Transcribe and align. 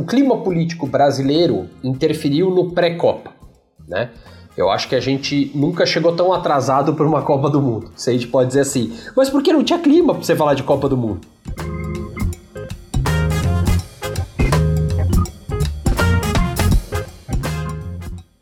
o 0.00 0.04
clima 0.06 0.38
político 0.38 0.86
brasileiro 0.86 1.68
interferiu 1.84 2.48
no 2.50 2.72
pré-Copa, 2.72 3.32
né? 3.86 4.08
Eu 4.56 4.70
acho 4.70 4.88
que 4.88 4.94
a 4.94 5.00
gente 5.00 5.52
nunca 5.54 5.84
chegou 5.84 6.16
tão 6.16 6.32
atrasado 6.32 6.94
para 6.94 7.06
uma 7.06 7.20
Copa 7.20 7.50
do 7.50 7.60
Mundo, 7.60 7.92
se 7.94 8.08
a 8.08 8.12
gente 8.14 8.26
pode 8.26 8.48
dizer 8.48 8.60
assim. 8.60 8.96
Mas 9.14 9.28
porque 9.28 9.52
não 9.52 9.62
tinha 9.62 9.78
clima 9.78 10.14
para 10.14 10.22
você 10.22 10.34
falar 10.34 10.54
de 10.54 10.62
Copa 10.62 10.88
do 10.88 10.96
Mundo? 10.96 11.20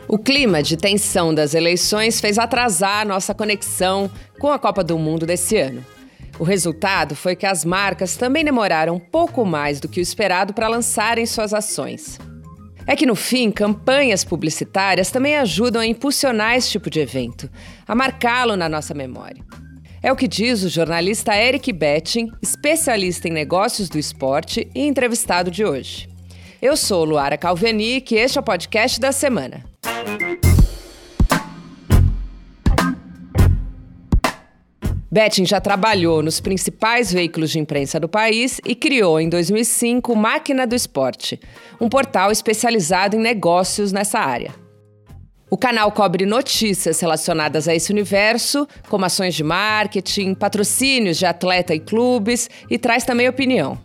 O 0.06 0.16
clima 0.16 0.62
de 0.62 0.76
tensão 0.76 1.34
das 1.34 1.54
eleições 1.54 2.20
fez 2.20 2.38
atrasar 2.38 3.04
nossa 3.04 3.34
conexão 3.34 4.08
com 4.38 4.52
a 4.52 4.60
Copa 4.60 4.84
do 4.84 4.96
Mundo 4.96 5.26
desse 5.26 5.56
ano. 5.56 5.84
O 6.38 6.44
resultado 6.44 7.16
foi 7.16 7.34
que 7.34 7.46
as 7.46 7.64
marcas 7.64 8.16
também 8.16 8.44
demoraram 8.44 8.94
um 8.94 9.00
pouco 9.00 9.44
mais 9.44 9.80
do 9.80 9.88
que 9.88 10.00
o 10.00 10.02
esperado 10.02 10.54
para 10.54 10.68
lançarem 10.68 11.26
suas 11.26 11.52
ações. 11.52 12.18
É 12.86 12.96
que 12.96 13.04
no 13.04 13.14
fim, 13.14 13.50
campanhas 13.50 14.24
publicitárias 14.24 15.10
também 15.10 15.36
ajudam 15.36 15.82
a 15.82 15.86
impulsionar 15.86 16.54
esse 16.54 16.70
tipo 16.70 16.88
de 16.88 17.00
evento, 17.00 17.50
a 17.86 17.94
marcá-lo 17.94 18.56
na 18.56 18.68
nossa 18.68 18.94
memória. 18.94 19.44
É 20.02 20.12
o 20.12 20.16
que 20.16 20.28
diz 20.28 20.62
o 20.62 20.68
jornalista 20.68 21.36
Eric 21.36 21.72
Betting, 21.72 22.30
especialista 22.40 23.28
em 23.28 23.32
negócios 23.32 23.88
do 23.88 23.98
esporte 23.98 24.70
e 24.74 24.86
entrevistado 24.86 25.50
de 25.50 25.64
hoje. 25.64 26.08
Eu 26.62 26.76
sou 26.76 27.04
Luara 27.04 27.36
Calvenic 27.36 28.14
e 28.14 28.18
este 28.18 28.38
é 28.38 28.40
o 28.40 28.44
podcast 28.44 28.98
da 29.00 29.12
semana. 29.12 29.64
Betting 35.10 35.46
já 35.46 35.58
trabalhou 35.58 36.22
nos 36.22 36.38
principais 36.38 37.10
veículos 37.10 37.50
de 37.50 37.58
imprensa 37.58 37.98
do 37.98 38.08
país 38.08 38.60
e 38.64 38.74
criou 38.74 39.18
em 39.18 39.28
2005 39.28 40.14
Máquina 40.14 40.66
do 40.66 40.74
Esporte, 40.74 41.40
um 41.80 41.88
portal 41.88 42.30
especializado 42.30 43.16
em 43.16 43.18
negócios 43.18 43.90
nessa 43.90 44.18
área. 44.18 44.54
O 45.50 45.56
canal 45.56 45.90
cobre 45.92 46.26
notícias 46.26 47.00
relacionadas 47.00 47.66
a 47.66 47.74
esse 47.74 47.90
universo, 47.90 48.68
como 48.90 49.06
ações 49.06 49.34
de 49.34 49.42
marketing, 49.42 50.34
patrocínios 50.34 51.16
de 51.16 51.24
atleta 51.24 51.74
e 51.74 51.80
clubes, 51.80 52.50
e 52.68 52.76
traz 52.76 53.04
também 53.04 53.26
opinião. 53.26 53.78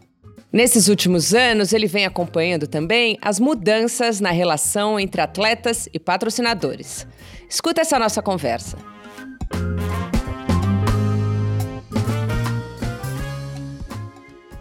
Nesses 0.52 0.90
últimos 0.90 1.34
anos, 1.34 1.72
ele 1.72 1.88
vem 1.88 2.06
acompanhando 2.06 2.67
também 2.67 3.17
as 3.22 3.40
mudanças 3.40 4.19
na 4.19 4.30
relação 4.30 5.00
entre 5.00 5.22
atletas 5.22 5.88
e 5.94 5.97
patrocinadores. 5.97 7.08
Escuta 7.50 7.80
essa 7.80 7.97
nossa 7.97 8.22
conversa. 8.22 8.92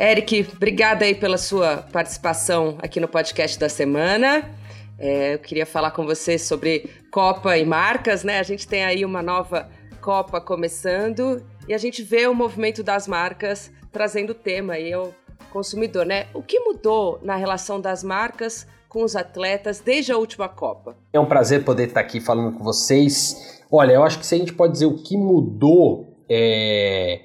Eric, 0.00 0.48
obrigada 0.54 1.04
aí 1.04 1.14
pela 1.14 1.38
sua 1.38 1.78
participação 1.92 2.76
aqui 2.82 2.98
no 2.98 3.06
podcast 3.06 3.58
da 3.58 3.68
semana. 3.68 4.50
É, 4.98 5.34
eu 5.34 5.38
queria 5.38 5.66
falar 5.66 5.90
com 5.90 6.04
você 6.04 6.38
sobre 6.38 6.90
Copa 7.10 7.56
e 7.56 7.64
marcas, 7.64 8.24
né? 8.24 8.38
A 8.38 8.42
gente 8.42 8.66
tem 8.66 8.84
aí 8.84 9.04
uma 9.04 9.22
nova 9.22 9.68
Copa 10.00 10.40
começando 10.40 11.44
e 11.68 11.74
a 11.74 11.78
gente 11.78 12.02
vê 12.02 12.26
o 12.26 12.34
movimento 12.34 12.82
das 12.82 13.06
marcas 13.06 13.70
trazendo 13.92 14.30
o 14.30 14.34
tema 14.34 14.74
aí 14.74 14.92
ao 14.92 15.12
consumidor, 15.50 16.06
né? 16.06 16.26
O 16.34 16.42
que 16.42 16.58
mudou 16.60 17.20
na 17.22 17.36
relação 17.36 17.80
das 17.80 18.02
marcas 18.02 18.66
com 18.88 19.04
os 19.04 19.14
atletas 19.14 19.80
desde 19.80 20.12
a 20.12 20.16
última 20.16 20.48
Copa? 20.48 20.96
É 21.12 21.20
um 21.20 21.26
prazer 21.26 21.64
poder 21.64 21.88
estar 21.88 22.00
aqui 22.00 22.20
falando 22.20 22.56
com 22.56 22.64
vocês. 22.64 23.62
Olha, 23.70 23.92
eu 23.92 24.02
acho 24.02 24.18
que 24.18 24.26
se 24.26 24.34
a 24.34 24.38
gente 24.38 24.52
pode 24.52 24.72
dizer 24.72 24.86
o 24.86 24.96
que 24.96 25.16
mudou, 25.16 26.24
é... 26.28 27.20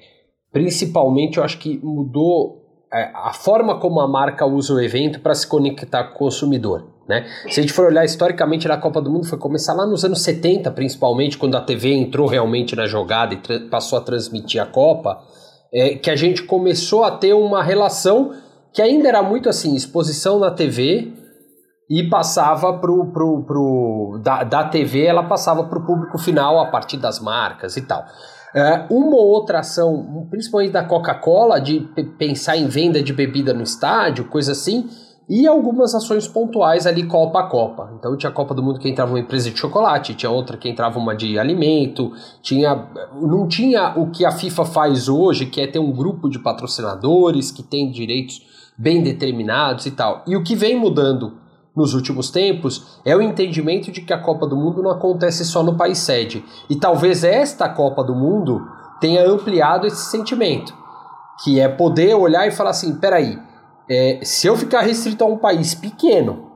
principalmente 0.58 1.38
eu 1.38 1.44
acho 1.44 1.56
que 1.58 1.78
mudou 1.84 2.64
é, 2.92 3.12
a 3.14 3.32
forma 3.32 3.78
como 3.78 4.00
a 4.00 4.08
marca 4.08 4.44
usa 4.44 4.74
o 4.74 4.80
evento 4.80 5.20
para 5.20 5.32
se 5.32 5.46
conectar 5.46 6.02
com 6.04 6.14
o 6.14 6.18
consumidor. 6.18 6.84
Né? 7.08 7.24
Se 7.48 7.60
a 7.60 7.62
gente 7.62 7.72
for 7.72 7.86
olhar 7.86 8.04
historicamente 8.04 8.66
na 8.66 8.76
Copa 8.76 9.00
do 9.00 9.08
Mundo, 9.08 9.26
foi 9.26 9.38
começar 9.38 9.72
lá 9.72 9.86
nos 9.86 10.04
anos 10.04 10.20
70, 10.22 10.70
principalmente, 10.72 11.38
quando 11.38 11.56
a 11.56 11.60
TV 11.60 11.92
entrou 11.94 12.26
realmente 12.26 12.74
na 12.74 12.86
jogada 12.86 13.34
e 13.34 13.60
passou 13.70 13.98
a 13.98 14.02
transmitir 14.02 14.60
a 14.60 14.66
Copa, 14.66 15.22
é, 15.72 15.94
que 15.94 16.10
a 16.10 16.16
gente 16.16 16.42
começou 16.42 17.04
a 17.04 17.12
ter 17.12 17.34
uma 17.34 17.62
relação 17.62 18.32
que 18.72 18.82
ainda 18.82 19.08
era 19.08 19.22
muito 19.22 19.48
assim, 19.48 19.76
exposição 19.76 20.40
na 20.40 20.50
TV 20.50 21.12
e 21.88 22.02
passava 22.08 22.78
pro, 22.78 23.06
pro, 23.12 23.44
pro 23.44 24.20
da, 24.22 24.42
da 24.42 24.64
TV, 24.64 25.04
ela 25.04 25.22
passava 25.22 25.64
para 25.64 25.78
o 25.78 25.86
público 25.86 26.18
final 26.18 26.58
a 26.60 26.66
partir 26.66 26.96
das 26.96 27.20
marcas 27.20 27.76
e 27.76 27.82
tal. 27.82 28.04
É, 28.54 28.86
uma 28.90 29.16
ou 29.16 29.26
outra 29.28 29.60
ação, 29.60 30.26
principalmente 30.30 30.72
da 30.72 30.82
Coca-Cola, 30.82 31.60
de 31.60 31.80
pensar 32.18 32.56
em 32.56 32.66
venda 32.66 33.02
de 33.02 33.12
bebida 33.12 33.52
no 33.52 33.62
estádio, 33.62 34.24
coisa 34.24 34.52
assim, 34.52 34.88
e 35.28 35.46
algumas 35.46 35.94
ações 35.94 36.26
pontuais 36.26 36.86
ali 36.86 37.04
Copa 37.04 37.40
a 37.40 37.42
Copa. 37.42 37.92
Então 37.98 38.16
tinha 38.16 38.30
a 38.30 38.32
Copa 38.32 38.54
do 38.54 38.62
Mundo 38.62 38.78
que 38.78 38.88
entrava 38.88 39.12
uma 39.12 39.20
empresa 39.20 39.50
de 39.50 39.58
chocolate, 39.58 40.14
tinha 40.14 40.30
outra 40.30 40.56
que 40.56 40.68
entrava 40.68 40.98
uma 40.98 41.14
de 41.14 41.38
alimento, 41.38 42.12
tinha 42.40 42.88
não 43.20 43.46
tinha 43.46 43.92
o 43.96 44.10
que 44.10 44.24
a 44.24 44.32
FIFA 44.32 44.64
faz 44.64 45.08
hoje, 45.08 45.46
que 45.46 45.60
é 45.60 45.66
ter 45.66 45.78
um 45.78 45.92
grupo 45.92 46.30
de 46.30 46.38
patrocinadores 46.38 47.50
que 47.50 47.62
tem 47.62 47.90
direitos 47.90 48.40
bem 48.78 49.02
determinados 49.02 49.84
e 49.84 49.90
tal. 49.90 50.22
E 50.26 50.34
o 50.34 50.42
que 50.42 50.56
vem 50.56 50.78
mudando 50.78 51.34
nos 51.78 51.94
últimos 51.94 52.28
tempos 52.28 52.98
é 53.04 53.14
o 53.14 53.22
entendimento 53.22 53.92
de 53.92 54.00
que 54.00 54.12
a 54.12 54.18
Copa 54.18 54.48
do 54.48 54.56
Mundo 54.56 54.82
não 54.82 54.90
acontece 54.90 55.44
só 55.44 55.62
no 55.62 55.76
país 55.76 55.98
sede. 55.98 56.44
E 56.68 56.74
talvez 56.74 57.22
esta 57.22 57.68
Copa 57.68 58.02
do 58.02 58.16
Mundo 58.16 58.60
tenha 59.00 59.24
ampliado 59.24 59.86
esse 59.86 60.10
sentimento, 60.10 60.74
que 61.42 61.60
é 61.60 61.68
poder 61.68 62.14
olhar 62.14 62.48
e 62.48 62.50
falar 62.50 62.70
assim: 62.70 62.96
peraí, 62.96 63.38
é, 63.88 64.18
se 64.24 64.48
eu 64.48 64.56
ficar 64.56 64.80
restrito 64.80 65.22
a 65.22 65.28
um 65.28 65.38
país 65.38 65.72
pequeno, 65.72 66.48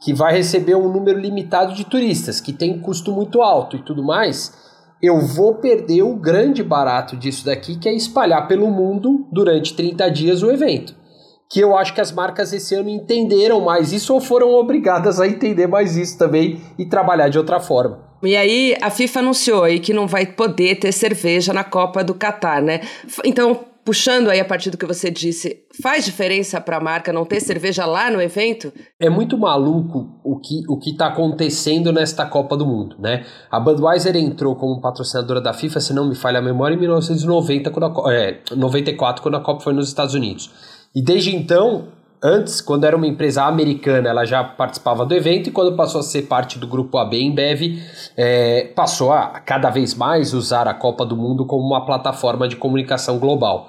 que 0.00 0.12
vai 0.12 0.34
receber 0.34 0.74
um 0.74 0.92
número 0.92 1.20
limitado 1.20 1.72
de 1.72 1.84
turistas, 1.84 2.40
que 2.40 2.52
tem 2.52 2.80
custo 2.80 3.12
muito 3.12 3.40
alto 3.40 3.76
e 3.76 3.82
tudo 3.82 4.02
mais, 4.02 4.52
eu 5.00 5.20
vou 5.20 5.54
perder 5.54 6.02
o 6.02 6.16
grande 6.16 6.62
barato 6.64 7.16
disso 7.16 7.46
daqui, 7.46 7.76
que 7.76 7.88
é 7.88 7.94
espalhar 7.94 8.48
pelo 8.48 8.68
mundo 8.68 9.26
durante 9.30 9.74
30 9.74 10.10
dias 10.10 10.42
o 10.42 10.50
evento 10.50 11.05
que 11.48 11.60
eu 11.60 11.76
acho 11.76 11.94
que 11.94 12.00
as 12.00 12.12
marcas 12.12 12.52
esse 12.52 12.74
ano 12.74 12.88
entenderam 12.88 13.60
mais 13.60 13.92
isso 13.92 14.12
ou 14.12 14.20
foram 14.20 14.54
obrigadas 14.54 15.20
a 15.20 15.26
entender 15.26 15.66
mais 15.66 15.96
isso 15.96 16.18
também 16.18 16.60
e 16.78 16.84
trabalhar 16.84 17.28
de 17.28 17.38
outra 17.38 17.60
forma. 17.60 18.04
E 18.22 18.36
aí 18.36 18.76
a 18.80 18.90
FIFA 18.90 19.20
anunciou 19.20 19.62
aí 19.62 19.78
que 19.78 19.92
não 19.92 20.06
vai 20.06 20.26
poder 20.26 20.76
ter 20.76 20.92
cerveja 20.92 21.52
na 21.52 21.62
Copa 21.62 22.02
do 22.02 22.14
Catar, 22.14 22.62
né? 22.62 22.80
Então, 23.24 23.60
puxando 23.84 24.28
aí 24.28 24.40
a 24.40 24.44
partir 24.44 24.70
do 24.70 24.76
que 24.76 24.84
você 24.84 25.10
disse, 25.10 25.64
faz 25.80 26.04
diferença 26.04 26.60
para 26.60 26.78
a 26.78 26.80
marca 26.80 27.12
não 27.12 27.24
ter 27.24 27.40
cerveja 27.40 27.86
lá 27.86 28.10
no 28.10 28.20
evento? 28.20 28.72
É 28.98 29.08
muito 29.08 29.38
maluco 29.38 30.18
o 30.24 30.40
que 30.40 30.62
o 30.68 30.76
que 30.76 30.90
está 30.90 31.06
acontecendo 31.06 31.92
nesta 31.92 32.26
Copa 32.26 32.56
do 32.56 32.66
Mundo, 32.66 32.96
né? 32.98 33.24
A 33.48 33.60
Budweiser 33.60 34.16
entrou 34.16 34.56
como 34.56 34.80
patrocinadora 34.80 35.40
da 35.40 35.52
FIFA, 35.52 35.80
se 35.80 35.94
não 35.94 36.08
me 36.08 36.16
falha 36.16 36.40
a 36.40 36.42
memória, 36.42 36.74
em 36.74 36.78
1990, 36.80 37.70
quando 37.70 38.06
a, 38.06 38.12
é, 38.12 38.40
94, 38.56 39.22
quando 39.22 39.36
a 39.36 39.40
Copa 39.40 39.60
foi 39.60 39.72
nos 39.72 39.86
Estados 39.86 40.14
Unidos. 40.14 40.50
E 40.96 41.02
desde 41.02 41.36
então, 41.36 41.88
antes, 42.24 42.62
quando 42.62 42.84
era 42.84 42.96
uma 42.96 43.06
empresa 43.06 43.44
americana, 43.44 44.08
ela 44.08 44.24
já 44.24 44.42
participava 44.42 45.04
do 45.04 45.14
evento 45.14 45.50
e 45.50 45.52
quando 45.52 45.76
passou 45.76 46.00
a 46.00 46.02
ser 46.02 46.22
parte 46.22 46.58
do 46.58 46.66
grupo 46.66 46.96
AB 46.96 47.20
Embev, 47.20 47.78
é, 48.16 48.72
passou 48.74 49.12
a 49.12 49.38
cada 49.40 49.68
vez 49.68 49.94
mais 49.94 50.32
usar 50.32 50.66
a 50.66 50.72
Copa 50.72 51.04
do 51.04 51.14
Mundo 51.14 51.44
como 51.44 51.66
uma 51.66 51.84
plataforma 51.84 52.48
de 52.48 52.56
comunicação 52.56 53.18
global. 53.18 53.68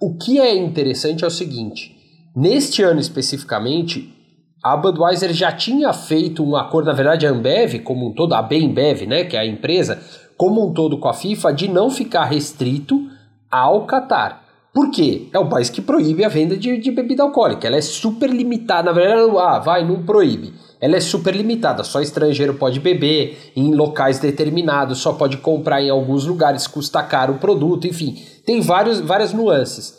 O 0.00 0.16
que 0.16 0.38
é 0.38 0.56
interessante 0.56 1.24
é 1.24 1.26
o 1.26 1.32
seguinte: 1.32 1.96
neste 2.36 2.80
ano 2.80 3.00
especificamente, 3.00 4.14
a 4.62 4.76
Budweiser 4.76 5.32
já 5.32 5.50
tinha 5.50 5.92
feito 5.92 6.44
um 6.44 6.54
acordo, 6.54 6.86
na 6.86 6.92
verdade 6.92 7.26
a 7.26 7.30
Ambev 7.30 7.80
como 7.80 8.06
um 8.06 8.14
todo, 8.14 8.34
a 8.34 8.42
Bembev, 8.42 9.04
né, 9.04 9.24
que 9.24 9.36
é 9.36 9.40
a 9.40 9.46
empresa, 9.46 10.00
como 10.36 10.64
um 10.64 10.72
todo 10.72 10.96
com 11.00 11.08
a 11.08 11.12
FIFA, 11.12 11.52
de 11.52 11.66
não 11.66 11.90
ficar 11.90 12.26
restrito 12.26 13.10
ao 13.50 13.84
Qatar. 13.84 14.47
Por 14.72 14.90
quê? 14.90 15.28
É 15.32 15.38
o 15.38 15.48
país 15.48 15.70
que 15.70 15.80
proíbe 15.80 16.24
a 16.24 16.28
venda 16.28 16.56
de, 16.56 16.76
de 16.78 16.90
bebida 16.90 17.22
alcoólica. 17.22 17.66
Ela 17.66 17.76
é 17.76 17.80
super 17.80 18.30
limitada. 18.30 18.84
Na 18.84 18.92
verdade, 18.92 19.36
ah, 19.38 19.58
vai, 19.58 19.84
não 19.84 20.04
proíbe. 20.04 20.52
Ela 20.80 20.96
é 20.96 21.00
super 21.00 21.34
limitada. 21.34 21.82
Só 21.82 22.00
estrangeiro 22.00 22.54
pode 22.54 22.78
beber 22.78 23.52
em 23.56 23.74
locais 23.74 24.18
determinados, 24.18 24.98
só 24.98 25.12
pode 25.12 25.38
comprar 25.38 25.82
em 25.82 25.90
alguns 25.90 26.24
lugares, 26.24 26.66
custa 26.66 27.02
caro 27.02 27.34
o 27.34 27.38
produto, 27.38 27.86
enfim. 27.86 28.22
Tem 28.46 28.60
vários, 28.60 29.00
várias 29.00 29.32
nuances. 29.32 29.96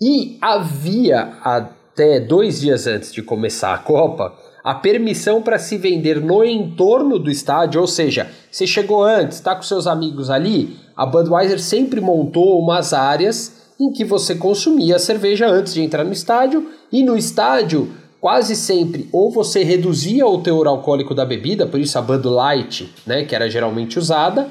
E 0.00 0.36
havia, 0.40 1.32
até 1.42 2.20
dois 2.20 2.60
dias 2.60 2.86
antes 2.86 3.12
de 3.12 3.22
começar 3.22 3.74
a 3.74 3.78
Copa, 3.78 4.34
a 4.62 4.74
permissão 4.74 5.40
para 5.40 5.58
se 5.58 5.78
vender 5.78 6.20
no 6.20 6.44
entorno 6.44 7.18
do 7.18 7.30
estádio, 7.30 7.80
ou 7.80 7.86
seja, 7.86 8.30
você 8.50 8.66
chegou 8.66 9.02
antes, 9.02 9.38
está 9.38 9.54
com 9.54 9.62
seus 9.62 9.86
amigos 9.86 10.28
ali, 10.30 10.76
a 10.94 11.06
Budweiser 11.06 11.58
sempre 11.58 12.00
montou 12.00 12.60
umas 12.60 12.92
áreas 12.92 13.57
em 13.78 13.92
que 13.92 14.04
você 14.04 14.34
consumia 14.34 14.96
a 14.96 14.98
cerveja 14.98 15.46
antes 15.46 15.74
de 15.74 15.82
entrar 15.82 16.04
no 16.04 16.12
estádio 16.12 16.68
e 16.90 17.02
no 17.02 17.16
estádio 17.16 17.92
quase 18.20 18.56
sempre 18.56 19.08
ou 19.12 19.30
você 19.30 19.62
reduzia 19.62 20.26
o 20.26 20.38
teor 20.38 20.66
alcoólico 20.66 21.14
da 21.14 21.24
bebida, 21.24 21.66
por 21.66 21.78
isso 21.78 21.98
a 21.98 22.02
Bud 22.02 22.26
Light, 22.26 22.92
né, 23.06 23.24
que 23.24 23.34
era 23.34 23.48
geralmente 23.48 23.98
usada, 23.98 24.48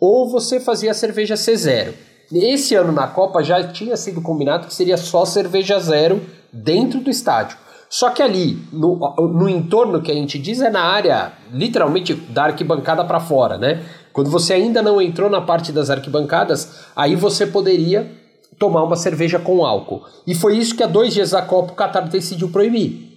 ou 0.00 0.28
você 0.28 0.58
fazia 0.58 0.90
a 0.90 0.94
cerveja 0.94 1.36
C 1.36 1.56
zero. 1.56 1.94
Esse 2.32 2.74
ano 2.74 2.90
na 2.90 3.06
Copa 3.06 3.42
já 3.42 3.62
tinha 3.68 3.96
sido 3.96 4.20
combinado 4.20 4.66
que 4.66 4.74
seria 4.74 4.96
só 4.96 5.24
cerveja 5.24 5.78
zero 5.78 6.20
dentro 6.52 7.00
do 7.00 7.10
estádio. 7.10 7.56
Só 7.88 8.10
que 8.10 8.22
ali, 8.22 8.58
no, 8.72 8.96
no 9.18 9.48
entorno 9.48 10.02
que 10.02 10.10
a 10.10 10.14
gente 10.14 10.36
diz, 10.36 10.60
é 10.60 10.68
na 10.68 10.82
área, 10.82 11.32
literalmente, 11.52 12.12
da 12.12 12.44
arquibancada 12.44 13.04
para 13.04 13.20
fora, 13.20 13.56
né? 13.56 13.84
Quando 14.12 14.30
você 14.30 14.54
ainda 14.54 14.82
não 14.82 15.00
entrou 15.00 15.30
na 15.30 15.40
parte 15.40 15.70
das 15.70 15.90
arquibancadas, 15.90 16.86
aí 16.96 17.14
você 17.14 17.46
poderia 17.46 18.10
tomar 18.58 18.82
uma 18.82 18.96
cerveja 18.96 19.38
com 19.38 19.64
álcool. 19.64 20.02
E 20.26 20.34
foi 20.34 20.56
isso 20.56 20.74
que 20.74 20.82
há 20.82 20.86
dois 20.86 21.14
dias 21.14 21.30
da 21.30 21.42
Copa 21.42 21.72
o 21.72 21.76
Qatar 21.76 22.08
decidiu 22.08 22.48
proibir. 22.48 23.12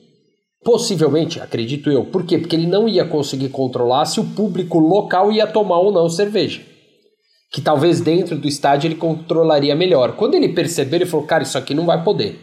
Possivelmente, 0.64 1.40
acredito 1.40 1.90
eu. 1.90 2.06
Por 2.06 2.26
quê? 2.26 2.38
Porque 2.38 2.56
ele 2.56 2.68
não 2.68 2.88
ia 2.90 3.06
conseguir 3.06 3.50
controlar 3.50 4.06
se 4.06 4.20
o 4.20 4.26
público 4.26 4.80
local 4.80 5.32
ia 5.32 5.48
tomar 5.48 5.80
ou 5.80 5.92
não 5.92 6.10
cerveja. 6.10 6.62
Que 7.52 7.62
talvez 7.62 8.02
dentro 8.02 8.38
do 8.38 8.48
estádio 8.48 8.88
ele 8.88 8.96
controlaria 8.96 9.76
melhor. 9.76 10.18
Quando 10.18 10.36
ele 10.36 10.50
percebeu, 10.50 10.98
ele 10.98 11.06
falou: 11.06 11.26
cara, 11.26 11.44
isso 11.44 11.58
aqui 11.58 11.74
não 11.74 11.86
vai 11.86 12.04
poder. 12.04 12.40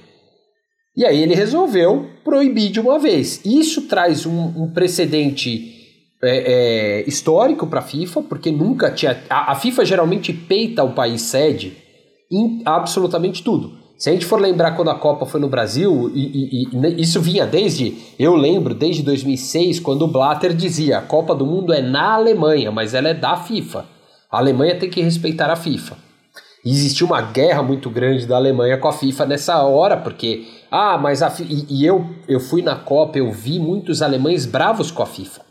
E 0.96 1.04
aí 1.04 1.22
ele 1.22 1.34
resolveu 1.34 2.08
proibir 2.24 2.70
de 2.70 2.80
uma 2.80 2.98
vez. 2.98 3.44
Isso 3.44 3.82
traz 3.82 4.24
um, 4.24 4.62
um 4.62 4.72
precedente 4.72 5.74
é, 6.22 7.02
é, 7.02 7.08
histórico 7.08 7.66
para 7.66 7.80
a 7.80 7.82
FIFA, 7.82 8.22
porque 8.22 8.50
nunca 8.50 8.90
tinha. 8.90 9.22
A, 9.28 9.52
a, 9.52 9.54
FIFA 9.54 9.84
geralmente 9.84 10.32
peita 10.32 10.82
o 10.82 10.94
país 10.94 11.20
sede 11.20 11.83
em 12.30 12.62
absolutamente 12.64 13.42
tudo. 13.42 13.84
Se 13.96 14.10
a 14.10 14.12
gente 14.12 14.26
for 14.26 14.40
lembrar 14.40 14.72
quando 14.72 14.90
a 14.90 14.94
Copa 14.96 15.24
foi 15.24 15.40
no 15.40 15.48
Brasil, 15.48 16.10
e, 16.14 16.20
e, 16.20 16.68
e, 16.72 17.00
isso 17.00 17.20
vinha 17.20 17.46
desde, 17.46 17.96
eu 18.18 18.34
lembro, 18.34 18.74
desde 18.74 19.02
2006, 19.02 19.80
quando 19.80 20.02
o 20.02 20.08
Blatter 20.08 20.52
dizia: 20.52 20.98
a 20.98 21.02
Copa 21.02 21.34
do 21.34 21.46
Mundo 21.46 21.72
é 21.72 21.80
na 21.80 22.14
Alemanha, 22.14 22.72
mas 22.72 22.92
ela 22.92 23.08
é 23.08 23.14
da 23.14 23.36
FIFA. 23.36 23.86
A 24.30 24.38
Alemanha 24.38 24.78
tem 24.78 24.90
que 24.90 25.00
respeitar 25.00 25.48
a 25.48 25.56
FIFA. 25.56 25.96
E 26.64 26.70
existiu 26.70 27.06
uma 27.06 27.20
guerra 27.20 27.62
muito 27.62 27.88
grande 27.88 28.26
da 28.26 28.36
Alemanha 28.36 28.78
com 28.78 28.88
a 28.88 28.92
FIFA 28.92 29.26
nessa 29.26 29.62
hora, 29.62 29.96
porque, 29.96 30.46
ah, 30.70 30.98
mas 30.98 31.22
a 31.22 31.32
e, 31.40 31.66
e 31.68 31.86
eu, 31.86 32.04
eu 32.26 32.40
fui 32.40 32.62
na 32.62 32.74
Copa, 32.74 33.18
eu 33.18 33.30
vi 33.30 33.60
muitos 33.60 34.02
alemães 34.02 34.44
bravos 34.44 34.90
com 34.90 35.02
a 35.02 35.06
FIFA. 35.06 35.42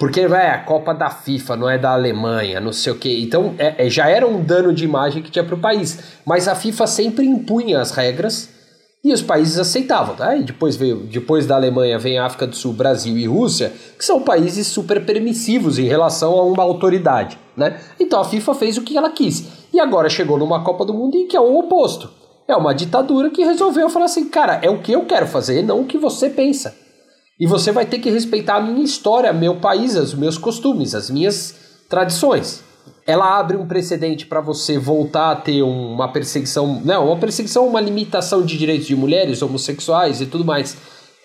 Porque 0.00 0.20
é 0.20 0.50
a 0.50 0.56
Copa 0.56 0.94
da 0.94 1.10
FIFA, 1.10 1.56
não 1.56 1.68
é 1.68 1.76
da 1.76 1.92
Alemanha, 1.92 2.58
não 2.58 2.72
sei 2.72 2.90
o 2.90 2.96
quê. 2.96 3.18
Então 3.20 3.54
é, 3.58 3.86
é, 3.86 3.90
já 3.90 4.08
era 4.08 4.26
um 4.26 4.42
dano 4.42 4.72
de 4.72 4.82
imagem 4.82 5.22
que 5.22 5.30
tinha 5.30 5.44
para 5.44 5.54
o 5.54 5.58
país. 5.58 5.98
Mas 6.24 6.48
a 6.48 6.54
FIFA 6.54 6.86
sempre 6.86 7.26
impunha 7.26 7.78
as 7.78 7.90
regras 7.90 8.48
e 9.04 9.12
os 9.12 9.20
países 9.20 9.58
aceitavam. 9.58 10.16
Tá? 10.16 10.34
Depois, 10.36 10.74
veio, 10.74 11.00
depois 11.00 11.46
da 11.46 11.54
Alemanha 11.54 11.98
vem 11.98 12.18
África 12.18 12.46
do 12.46 12.56
Sul, 12.56 12.72
Brasil 12.72 13.18
e 13.18 13.26
Rússia, 13.26 13.74
que 13.98 14.02
são 14.02 14.22
países 14.22 14.68
super 14.68 15.04
permissivos 15.04 15.78
em 15.78 15.86
relação 15.86 16.32
a 16.32 16.44
uma 16.44 16.62
autoridade. 16.62 17.38
Né? 17.54 17.78
Então 18.00 18.22
a 18.22 18.24
FIFA 18.24 18.54
fez 18.54 18.78
o 18.78 18.82
que 18.82 18.96
ela 18.96 19.10
quis. 19.10 19.48
E 19.70 19.78
agora 19.78 20.08
chegou 20.08 20.38
numa 20.38 20.64
Copa 20.64 20.86
do 20.86 20.94
Mundo 20.94 21.14
em 21.14 21.28
que 21.28 21.36
é 21.36 21.40
o 21.40 21.58
oposto. 21.58 22.10
É 22.48 22.56
uma 22.56 22.74
ditadura 22.74 23.28
que 23.28 23.44
resolveu 23.44 23.90
falar 23.90 24.06
assim, 24.06 24.30
cara, 24.30 24.60
é 24.62 24.70
o 24.70 24.78
que 24.80 24.92
eu 24.92 25.04
quero 25.04 25.26
fazer, 25.26 25.62
não 25.62 25.82
o 25.82 25.84
que 25.84 25.98
você 25.98 26.30
pensa. 26.30 26.74
E 27.40 27.46
você 27.46 27.72
vai 27.72 27.86
ter 27.86 27.98
que 28.00 28.10
respeitar 28.10 28.56
a 28.56 28.60
minha 28.60 28.84
história, 28.84 29.32
meu 29.32 29.56
país, 29.56 29.96
os 29.96 30.12
meus 30.12 30.36
costumes, 30.36 30.94
as 30.94 31.08
minhas 31.08 31.82
tradições. 31.88 32.62
Ela 33.06 33.38
abre 33.38 33.56
um 33.56 33.66
precedente 33.66 34.26
para 34.26 34.42
você 34.42 34.78
voltar 34.78 35.30
a 35.30 35.36
ter 35.36 35.62
uma 35.62 36.12
perseguição, 36.12 36.82
não, 36.84 37.06
uma 37.06 37.16
perseguição, 37.16 37.66
uma 37.66 37.80
limitação 37.80 38.42
de 38.42 38.58
direitos 38.58 38.86
de 38.86 38.94
mulheres, 38.94 39.40
homossexuais 39.40 40.20
e 40.20 40.26
tudo 40.26 40.44
mais, 40.44 40.76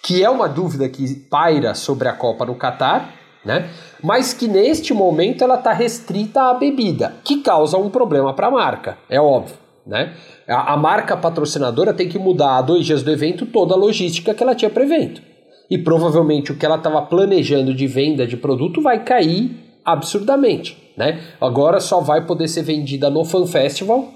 que 0.02 0.24
é 0.24 0.30
uma 0.30 0.48
dúvida 0.48 0.88
que 0.88 1.16
paira 1.16 1.76
sobre 1.76 2.08
a 2.08 2.14
Copa 2.14 2.46
no 2.46 2.56
Catar, 2.56 3.14
né? 3.44 3.70
Mas 4.02 4.34
que 4.34 4.48
neste 4.48 4.94
momento 4.94 5.44
ela 5.44 5.56
está 5.56 5.74
restrita 5.74 6.44
à 6.44 6.54
bebida, 6.54 7.14
que 7.26 7.42
causa 7.42 7.78
um 7.78 7.90
problema 7.90 8.34
para 8.34 8.48
a 8.48 8.52
marca, 8.52 8.98
é 9.10 9.20
óbvio, 9.20 9.58
né? 9.86 10.14
A, 10.48 10.74
a 10.74 10.78
marca 10.78 11.18
patrocinadora 11.18 11.94
tem 11.94 12.08
que 12.08 12.18
mudar 12.18 12.58
a 12.58 12.62
dois 12.62 12.86
dias 12.86 13.04
do 13.04 13.12
evento 13.12 13.46
toda 13.46 13.74
a 13.74 13.78
logística 13.78 14.34
que 14.34 14.42
ela 14.42 14.56
tinha 14.56 14.70
prevento 14.72 15.35
e 15.70 15.78
provavelmente 15.78 16.52
o 16.52 16.56
que 16.56 16.66
ela 16.66 16.76
estava 16.78 17.02
planejando 17.02 17.74
de 17.74 17.88
venda 17.88 18.26
de 18.28 18.38
produto 18.38 18.82
vai 18.82 19.04
cair 19.04 19.52
absurdamente, 19.84 20.78
né? 20.98 21.22
Agora 21.40 21.80
só 21.80 22.02
vai 22.02 22.26
poder 22.26 22.48
ser 22.48 22.64
vendida 22.64 23.10
no 23.10 23.24
Fan 23.24 23.46
Festival, 23.46 24.10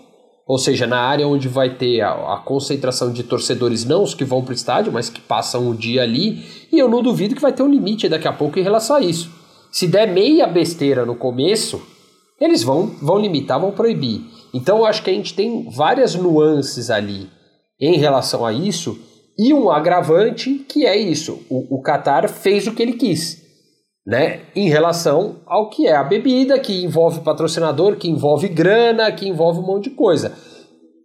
ou 0.48 0.58
seja, 0.58 0.88
na 0.88 1.00
área 1.00 1.28
onde 1.28 1.48
vai 1.48 1.76
ter 1.76 2.02
a, 2.02 2.34
a 2.34 2.38
concentração 2.38 3.14
de 3.14 3.24
torcedores, 3.24 3.86
não 3.86 4.02
os 4.02 4.16
que 4.16 4.26
vão 4.26 4.42
para 4.42 4.52
o 4.52 4.56
estádio, 4.56 4.92
mas 4.92 5.10
que 5.10 5.22
passam 5.22 5.70
o 5.70 5.76
dia 5.76 6.02
ali, 6.02 6.44
e 6.72 6.80
eu 6.80 6.90
não 6.90 7.04
duvido 7.04 7.36
que 7.36 7.42
vai 7.42 7.54
ter 7.54 7.62
um 7.62 7.70
limite 7.70 8.10
daqui 8.10 8.28
a 8.28 8.34
pouco 8.34 8.58
em 8.58 8.64
relação 8.64 8.96
a 8.96 9.02
isso. 9.02 9.30
Se 9.72 9.88
der 9.88 10.08
meia 10.08 10.48
besteira 10.48 11.06
no 11.06 11.16
começo, 11.16 11.80
eles 12.42 12.64
vão, 12.64 12.88
vão 13.00 13.20
limitar, 13.20 13.60
vão 13.60 13.72
proibir. 13.72 14.22
Então 14.52 14.80
eu 14.80 14.86
acho 14.86 15.04
que 15.04 15.12
a 15.12 15.14
gente 15.14 15.36
tem 15.36 15.70
várias 15.70 16.16
nuances 16.16 16.90
ali 16.90 17.30
em 17.80 17.98
relação 17.98 18.44
a 18.46 18.52
isso 18.52 19.00
e 19.40 19.54
um 19.54 19.72
agravante 19.72 20.66
que 20.68 20.86
é 20.86 20.98
isso: 20.98 21.40
o, 21.50 21.78
o 21.78 21.82
Qatar 21.82 22.28
fez 22.28 22.68
o 22.68 22.74
que 22.74 22.84
ele 22.84 22.94
quis. 22.94 23.48
Né, 24.08 24.42
em 24.56 24.68
relação 24.68 25.36
ao 25.46 25.70
que 25.70 25.86
é 25.86 25.96
a 25.96 26.04
bebida, 26.04 26.58
que 26.58 26.84
envolve 26.84 27.20
patrocinador, 27.20 27.96
que 27.96 28.10
envolve 28.10 28.48
grana, 28.48 29.12
que 29.12 29.28
envolve 29.28 29.60
um 29.60 29.66
monte 29.66 29.90
de 29.90 29.96
coisa. 29.96 30.34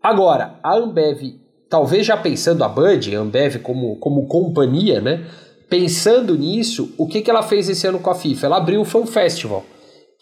Agora, 0.03 0.59
a 0.63 0.75
Ambev, 0.75 1.35
talvez 1.69 2.07
já 2.07 2.17
pensando 2.17 2.65
a 2.65 2.69
Bud, 2.69 3.15
a 3.15 3.21
Ambev 3.21 3.59
como, 3.59 3.97
como 3.97 4.27
companhia, 4.27 5.03
né, 5.03 5.27
pensando 5.69 6.35
nisso, 6.39 6.95
o 6.97 7.07
que, 7.07 7.21
que 7.21 7.31
ela 7.31 7.43
fez 7.43 7.69
esse 7.69 7.87
ano 7.87 7.99
com 7.99 8.09
a 8.09 8.15
FIFA? 8.15 8.47
Ela 8.47 8.57
abriu 8.57 8.81
o 8.81 8.87
Fan 8.87 9.05
Festival, 9.05 9.65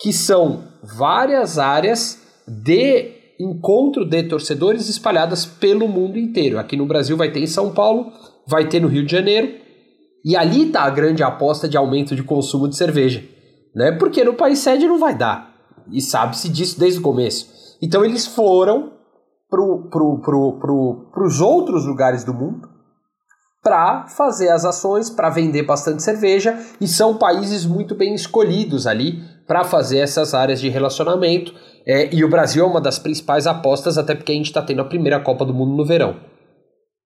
que 0.01 0.13
são 0.13 0.65
várias 0.83 1.61
áreas 1.61 2.21
de 2.49 3.22
encontro 3.39 4.05
de 4.05 4.23
torcedores 4.25 4.89
espalhadas 4.89 5.45
pelo 5.45 5.89
mundo 5.89 6.19
inteiro. 6.19 6.59
Aqui 6.59 6.77
no 6.77 6.87
Brasil 6.87 7.17
vai 7.17 7.31
ter 7.31 7.41
em 7.41 7.47
São 7.47 7.73
Paulo, 7.73 8.13
vai 8.47 8.69
ter 8.69 8.81
no 8.81 8.89
Rio 8.89 9.05
de 9.05 9.13
Janeiro, 9.13 9.53
e 10.25 10.37
ali 10.37 10.67
está 10.67 10.83
a 10.83 10.91
grande 10.91 11.23
aposta 11.23 11.69
de 11.69 11.77
aumento 11.77 12.15
de 12.15 12.23
consumo 12.23 12.69
de 12.69 12.77
cerveja, 12.77 13.25
né? 13.75 13.93
Porque 13.93 14.23
no 14.23 14.35
país 14.35 14.61
sede 14.61 14.87
não 14.87 14.99
vai 14.99 15.17
dar, 15.17 15.53
e 15.91 16.01
sabe-se 16.01 16.49
disso 16.49 16.79
desde 16.79 17.01
o 17.01 17.03
começo. 17.03 17.51
Então 17.83 18.05
eles 18.05 18.27
foram 18.27 18.93
para 19.51 19.61
pro, 19.91 20.21
pro, 20.21 20.59
pro, 21.13 21.27
os 21.27 21.41
outros 21.41 21.85
lugares 21.85 22.25
do 22.25 22.33
mundo 22.33 22.71
para 23.63 24.09
fazer 24.09 24.49
as 24.49 24.65
ações, 24.65 25.09
para 25.09 25.31
vender 25.31 25.63
bastante 25.63 26.03
cerveja, 26.03 26.59
e 26.81 26.89
são 26.89 27.17
países 27.17 27.65
muito 27.65 27.95
bem 27.95 28.15
escolhidos 28.15 28.87
ali 28.89 29.23
para 29.47 29.63
fazer 29.63 29.99
essas 29.99 30.35
áreas 30.35 30.61
de 30.61 30.69
relacionamento 30.69 31.55
é, 31.87 32.15
e 32.15 32.25
o 32.25 32.29
Brasil 32.29 32.65
é 32.65 32.67
uma 32.67 32.81
das 32.81 32.99
principais 32.99 33.47
apostas, 33.47 33.99
até 33.99 34.15
porque 34.15 34.33
a 34.33 34.35
gente 34.35 34.47
está 34.47 34.63
tendo 34.63 34.83
a 34.83 34.87
primeira 34.87 35.21
Copa 35.21 35.45
do 35.45 35.55
Mundo 35.55 35.77
no 35.77 35.85
verão. 35.85 36.17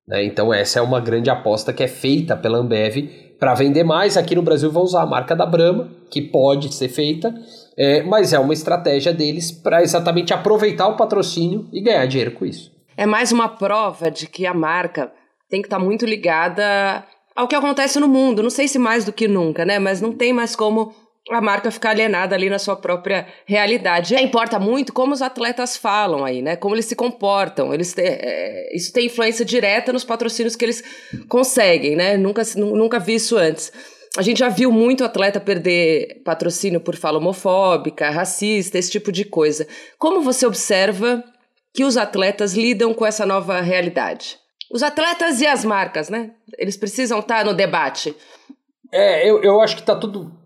Né? 0.07 0.25
Então, 0.25 0.53
essa 0.53 0.79
é 0.79 0.83
uma 0.83 1.01
grande 1.01 1.31
aposta 1.31 1.73
que 1.73 1.83
é 1.83 1.89
feita 1.89 2.37
pela 2.37 2.59
Ambev 2.59 3.09
para 3.39 3.55
vender 3.55 3.85
mais. 3.85 4.17
Aqui 4.17 4.35
no 4.35 4.43
Brasil 4.43 4.71
vão 4.71 4.83
usar 4.83 5.03
a 5.03 5.07
marca 5.07 5.35
da 5.35 5.47
Brahma, 5.47 5.89
que 6.11 6.23
pode 6.23 6.73
ser 6.75 6.89
feita, 6.89 7.35
é, 7.77 8.03
mas 8.03 8.33
é 8.33 8.39
uma 8.39 8.53
estratégia 8.53 9.13
deles 9.13 9.51
para 9.51 9.83
exatamente 9.83 10.33
aproveitar 10.33 10.87
o 10.89 10.97
patrocínio 10.97 11.69
e 11.73 11.81
ganhar 11.81 12.07
dinheiro 12.07 12.33
com 12.33 12.47
isso. 12.47 12.71
É 12.97 13.05
mais 13.05 13.33
uma 13.33 13.49
prova 13.49 14.11
de 14.11 14.27
que 14.27 14.47
a 14.47 14.55
marca 14.55 15.13
tem 15.51 15.61
que 15.61 15.67
estar 15.67 15.79
tá 15.79 15.85
muito 15.85 16.07
ligada 16.07 17.05
ao 17.35 17.47
que 17.47 17.55
acontece 17.55 18.01
no 18.01 18.09
mundo. 18.09 18.43
Não 18.43 18.51
sei 18.51 18.67
se 18.67 18.79
mais 18.79 19.05
do 19.05 19.13
que 19.13 19.29
nunca, 19.29 19.65
né? 19.65 19.79
Mas 19.79 20.01
não 20.01 20.13
tem 20.13 20.33
mais 20.33 20.57
como 20.57 20.95
a 21.31 21.41
marca 21.41 21.71
ficar 21.71 21.91
alienada 21.91 22.35
ali 22.35 22.49
na 22.49 22.59
sua 22.59 22.77
própria 22.77 23.27
realidade. 23.45 24.15
E 24.15 24.23
importa 24.23 24.59
muito 24.59 24.93
como 24.93 25.13
os 25.13 25.23
atletas 25.23 25.77
falam 25.77 26.25
aí, 26.25 26.41
né? 26.41 26.57
Como 26.57 26.75
eles 26.75 26.87
se 26.87 26.95
comportam. 26.95 27.75
Eles 27.75 27.93
têm, 27.93 28.07
é, 28.07 28.77
isso 28.77 28.93
tem 28.93 29.07
influência 29.07 29.45
direta 29.45 29.93
nos 29.93 30.05
patrocínios 30.05 30.55
que 30.55 30.65
eles 30.65 30.85
conseguem, 31.29 31.97
né? 31.97 32.17
Nunca, 32.17 32.43
nunca 32.57 32.99
vi 33.01 33.17
isso 33.17 33.37
antes. 33.37 33.73
A 34.17 34.23
gente 34.23 34.39
já 34.39 34.49
viu 34.49 34.71
muito 34.71 35.05
atleta 35.05 35.41
perder 35.41 36.23
patrocínio 36.25 36.81
por 36.81 36.97
fala 36.97 37.19
homofóbica, 37.19 38.09
racista, 38.09 38.79
esse 38.79 38.91
tipo 38.91 39.11
de 39.11 39.25
coisa. 39.25 39.67
Como 39.99 40.23
você 40.23 40.47
observa 40.47 41.23
que 41.75 41.85
os 41.85 41.97
atletas 41.97 42.55
lidam 42.55 42.95
com 42.95 43.05
essa 43.05 43.27
nova 43.27 43.61
realidade? 43.61 44.39
Os 44.73 44.83
atletas 44.83 45.41
e 45.41 45.47
as 45.47 45.65
marcas, 45.65 46.09
né? 46.09 46.31
Eles 46.57 46.77
precisam 46.77 47.19
estar 47.19 47.45
no 47.45 47.53
debate. 47.53 48.17
É, 48.93 49.29
eu, 49.29 49.43
eu 49.43 49.61
acho 49.61 49.75
que 49.75 49.83
está 49.83 49.95
tudo 49.95 50.46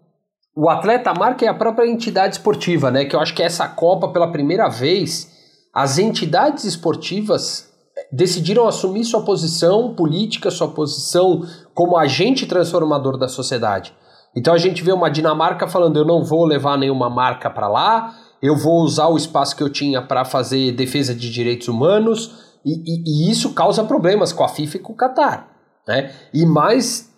o 0.60 0.68
atleta 0.68 1.14
marca 1.14 1.46
é 1.46 1.48
a 1.48 1.54
própria 1.54 1.88
entidade 1.88 2.34
esportiva, 2.34 2.90
né? 2.90 3.06
Que 3.06 3.16
eu 3.16 3.20
acho 3.20 3.34
que 3.34 3.42
essa 3.42 3.66
Copa, 3.66 4.08
pela 4.08 4.30
primeira 4.30 4.68
vez, 4.68 5.32
as 5.72 5.98
entidades 5.98 6.64
esportivas 6.64 7.72
decidiram 8.12 8.68
assumir 8.68 9.04
sua 9.04 9.22
posição 9.22 9.94
política, 9.94 10.50
sua 10.50 10.68
posição 10.68 11.46
como 11.72 11.96
agente 11.96 12.44
transformador 12.44 13.16
da 13.16 13.26
sociedade. 13.26 13.94
Então 14.36 14.52
a 14.52 14.58
gente 14.58 14.82
vê 14.82 14.92
uma 14.92 15.10
Dinamarca 15.10 15.66
falando: 15.66 15.98
eu 15.98 16.04
não 16.04 16.22
vou 16.22 16.44
levar 16.44 16.76
nenhuma 16.76 17.08
marca 17.08 17.48
para 17.48 17.66
lá, 17.66 18.14
eu 18.42 18.54
vou 18.54 18.82
usar 18.82 19.06
o 19.06 19.16
espaço 19.16 19.56
que 19.56 19.62
eu 19.62 19.70
tinha 19.70 20.02
para 20.02 20.26
fazer 20.26 20.72
defesa 20.72 21.14
de 21.14 21.30
direitos 21.30 21.68
humanos, 21.68 22.58
e, 22.66 22.72
e, 22.72 23.02
e, 23.06 23.30
isso 23.30 23.54
causa 23.54 23.82
problemas 23.82 24.30
com 24.30 24.44
a 24.44 24.48
FIFA 24.48 24.76
e 24.76 24.80
com 24.80 24.92
o 24.92 24.96
Qatar. 24.96 25.48
Né? 25.88 26.12
E 26.34 26.44
mais 26.44 27.09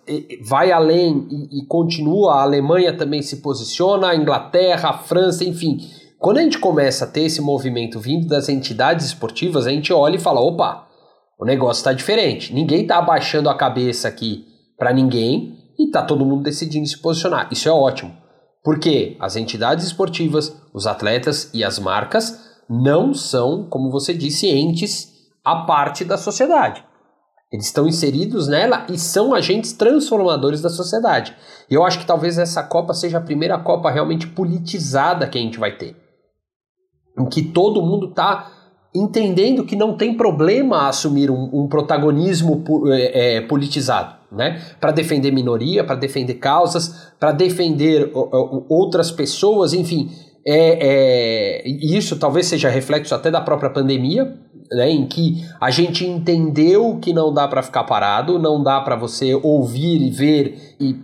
vai 0.43 0.71
além 0.71 1.27
e, 1.29 1.59
e, 1.59 1.65
continua, 1.65 2.33
a 2.33 2.41
Alemanha 2.43 2.95
também 2.95 3.21
se 3.21 3.37
posiciona, 3.37 4.09
a 4.09 4.15
Inglaterra, 4.15 4.89
a 4.89 4.97
França, 4.97 5.43
enfim. 5.43 5.79
Quando 6.19 6.37
a 6.37 6.41
gente 6.41 6.59
começa 6.59 7.05
a 7.05 7.07
ter 7.07 7.23
esse 7.23 7.41
movimento 7.41 7.99
vindo 7.99 8.27
das 8.27 8.49
entidades 8.49 9.05
esportivas, 9.05 9.67
a 9.67 9.71
gente 9.71 9.91
olha 9.91 10.15
e 10.15 10.19
fala: 10.19 10.41
opa, 10.41 10.87
O 11.39 11.45
negócio 11.45 11.79
está 11.81 11.93
diferente. 11.93 12.53
Ninguém 12.53 12.83
está 12.83 12.97
abaixando 12.97 13.49
a 13.49 13.57
cabeça 13.57 14.07
aqui 14.07 14.45
para 14.77 14.93
ninguém 14.93 15.57
e 15.77 15.85
está 15.85 16.01
todo 16.01 16.25
mundo 16.25 16.43
decidindo 16.43 16.87
se 16.87 16.97
posicionar. 16.97 17.49
Isso 17.51 17.67
é 17.67 17.71
ótimo. 17.71 18.15
Porque 18.63 19.17
as 19.19 19.35
entidades 19.35 19.85
esportivas, 19.85 20.55
os 20.73 20.87
atletas 20.87 21.49
e 21.53 21.63
as 21.63 21.79
marcas 21.79 22.39
não 22.69 23.13
são, 23.13 23.65
como 23.69 23.91
você 23.91 24.13
disse, 24.13 24.47
entes 24.47 25.11
à 25.43 25.57
parte 25.57 26.05
da 26.05 26.17
sociedade. 26.17 26.83
Eles 27.53 27.67
estão 27.67 27.87
inseridos 27.87 28.47
nela 28.47 28.87
e 28.89 28.97
são 28.97 29.31
agentes 29.31 29.73
transformadores 29.73 30.59
da 30.59 30.69
sociedade. 30.69 31.35
E 31.69 31.75
eu 31.75 31.83
acho 31.85 31.99
que 31.99 32.05
talvez 32.05 32.39
essa 32.39 32.63
Copa 32.63 32.95
seja 32.95 33.19
a 33.19 33.21
primeira 33.21 33.59
Copa 33.59 33.91
realmente 33.91 34.25
politizada 34.25 35.27
que 35.27 35.37
a 35.37 35.41
gente 35.41 35.59
vai 35.59 35.77
ter. 35.77 35.95
Em 37.15 37.29
que 37.29 37.43
todo 37.43 37.83
mundo 37.83 38.09
está 38.09 38.51
entendendo 38.95 39.65
que 39.65 39.75
não 39.75 39.95
tem 39.95 40.17
problema 40.17 40.87
assumir 40.87 41.29
um, 41.29 41.49
um 41.53 41.67
protagonismo 41.67 42.63
é, 42.91 43.35
é, 43.35 43.41
politizado, 43.41 44.15
né? 44.31 44.59
Para 44.81 44.91
defender 44.91 45.31
minoria, 45.31 45.83
para 45.83 45.95
defender 45.95 46.35
causas, 46.35 47.11
para 47.19 47.31
defender 47.31 48.11
outras 48.67 49.11
pessoas, 49.11 49.73
enfim. 49.73 50.09
É, 50.45 51.61
é, 51.61 51.67
isso 51.67 52.17
talvez 52.17 52.47
seja 52.47 52.67
reflexo 52.67 53.13
até 53.13 53.29
da 53.29 53.39
própria 53.39 53.69
pandemia, 53.69 54.39
né, 54.73 54.89
em 54.89 55.05
que 55.05 55.45
a 55.59 55.69
gente 55.69 56.05
entendeu 56.05 56.97
que 57.01 57.13
não 57.13 57.33
dá 57.33 57.47
para 57.47 57.61
ficar 57.61 57.83
parado, 57.83 58.39
não 58.39 58.61
dá 58.61 58.81
para 58.81 58.95
você 58.95 59.35
ouvir 59.35 60.01
e 60.01 60.09
ver 60.09 60.75
e 60.79 60.99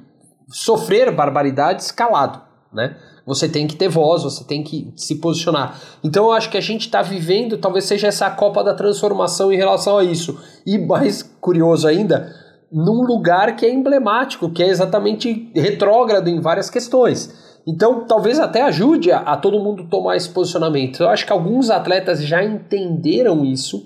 sofrer 0.49 1.11
barbaridades 1.11 1.91
calado, 1.91 2.41
né? 2.73 2.95
Você 3.25 3.47
tem 3.47 3.67
que 3.67 3.75
ter 3.75 3.88
voz, 3.88 4.23
você 4.23 4.43
tem 4.43 4.63
que 4.63 4.91
se 4.95 5.17
posicionar. 5.17 5.79
Então 6.03 6.25
eu 6.25 6.31
acho 6.31 6.49
que 6.49 6.57
a 6.57 6.61
gente 6.61 6.88
está 6.88 7.03
vivendo, 7.03 7.59
talvez 7.59 7.85
seja 7.85 8.07
essa 8.07 8.27
Copa 8.31 8.63
da 8.63 8.73
Transformação 8.73 9.51
em 9.51 9.55
relação 9.55 9.99
a 9.99 10.03
isso. 10.03 10.39
E 10.65 10.79
mais 10.79 11.21
curioso 11.39 11.88
ainda, 11.88 12.33
num 12.71 13.03
lugar 13.03 13.55
que 13.55 13.67
é 13.67 13.71
emblemático, 13.71 14.49
que 14.49 14.63
é 14.63 14.67
exatamente 14.67 15.51
retrógrado 15.55 16.27
em 16.27 16.39
várias 16.39 16.71
questões. 16.71 17.49
Então, 17.69 18.03
talvez 18.07 18.39
até 18.39 18.63
ajude 18.63 19.11
a, 19.11 19.19
a, 19.19 19.38
todo 19.38 19.59
mundo 19.59 19.88
tomar 19.88 20.17
esse 20.17 20.27
posicionamento. 20.27 21.03
Eu 21.03 21.09
acho 21.09 21.23
que 21.23 21.31
alguns 21.31 21.69
atletas 21.69 22.23
já 22.23 22.43
entenderam 22.43 23.45
isso, 23.45 23.85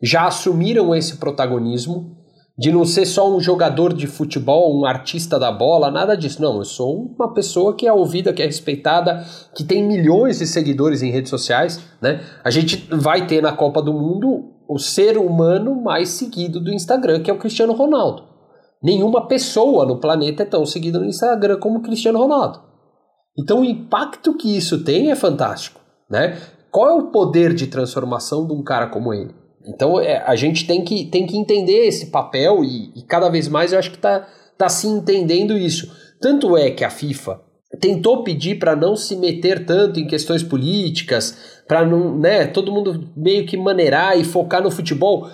já 0.00 0.28
assumiram 0.28 0.94
esse 0.94 1.16
protagonismo, 1.16 2.16
de 2.56 2.70
não 2.70 2.84
ser 2.84 3.04
só 3.06 3.28
um 3.28 3.40
jogador 3.40 3.92
de 3.92 4.06
futebol, 4.06 4.78
um 4.78 4.86
artista 4.86 5.36
da 5.36 5.50
bola, 5.50 5.90
nada 5.90 6.16
disso. 6.16 6.40
Não, 6.40 6.58
eu 6.58 6.64
sou 6.64 7.12
uma 7.18 7.34
pessoa 7.34 7.74
que 7.74 7.88
é 7.88 7.92
ouvida, 7.92 8.32
que 8.32 8.40
é 8.40 8.46
respeitada, 8.46 9.24
que 9.52 9.64
tem 9.64 9.82
milhões 9.82 10.38
de 10.38 10.46
seguidores 10.46 11.02
em 11.02 11.10
redes 11.10 11.30
sociais, 11.30 11.80
né? 12.00 12.20
A 12.44 12.50
gente 12.50 12.86
vai 12.88 13.26
ter 13.26 13.42
na 13.42 13.52
Copa 13.52 13.82
do 13.82 13.92
Mundo 13.92 14.52
o 14.68 14.78
ser 14.78 15.18
humano 15.18 15.74
mais 15.74 16.10
seguido 16.10 16.60
do 16.60 16.72
Instagram, 16.72 17.20
que 17.20 17.30
é 17.32 17.34
o 17.34 17.38
Cristiano 17.38 17.72
Ronaldo. 17.72 18.22
Nenhuma 18.80 19.26
pessoa 19.26 19.84
no 19.84 19.98
planeta 19.98 20.44
é 20.44 20.46
tão 20.46 20.64
seguida 20.64 21.00
no 21.00 21.06
Instagram 21.06 21.58
como 21.58 21.80
o 21.80 21.82
Cristiano 21.82 22.20
Ronaldo. 22.20 22.71
Então 23.38 23.60
o 23.60 23.64
impacto 23.64 24.34
que 24.34 24.56
isso 24.56 24.84
tem 24.84 25.10
é 25.10 25.16
fantástico, 25.16 25.80
né? 26.10 26.38
Qual 26.70 26.88
é 26.88 26.94
o 26.94 27.10
poder 27.10 27.54
de 27.54 27.66
transformação 27.66 28.46
de 28.46 28.52
um 28.52 28.62
cara 28.62 28.86
como 28.86 29.12
ele? 29.12 29.34
Então 29.66 30.00
é, 30.00 30.22
a 30.26 30.34
gente 30.34 30.66
tem 30.66 30.84
que, 30.84 31.06
tem 31.06 31.26
que 31.26 31.36
entender 31.36 31.86
esse 31.86 32.06
papel 32.06 32.64
e, 32.64 32.92
e 32.96 33.02
cada 33.02 33.28
vez 33.28 33.48
mais 33.48 33.72
eu 33.72 33.78
acho 33.78 33.90
que 33.90 33.96
está 33.96 34.26
tá 34.56 34.68
se 34.68 34.86
entendendo 34.86 35.56
isso. 35.56 35.90
Tanto 36.20 36.56
é 36.56 36.70
que 36.70 36.84
a 36.84 36.90
FIFA 36.90 37.40
tentou 37.80 38.22
pedir 38.22 38.58
para 38.58 38.76
não 38.76 38.94
se 38.94 39.16
meter 39.16 39.64
tanto 39.64 39.98
em 39.98 40.06
questões 40.06 40.42
políticas, 40.42 41.62
para 41.66 41.84
não, 41.86 42.18
né, 42.18 42.46
todo 42.46 42.72
mundo 42.72 43.08
meio 43.16 43.46
que 43.46 43.56
maneirar 43.56 44.18
e 44.18 44.24
focar 44.24 44.62
no 44.62 44.70
futebol. 44.70 45.28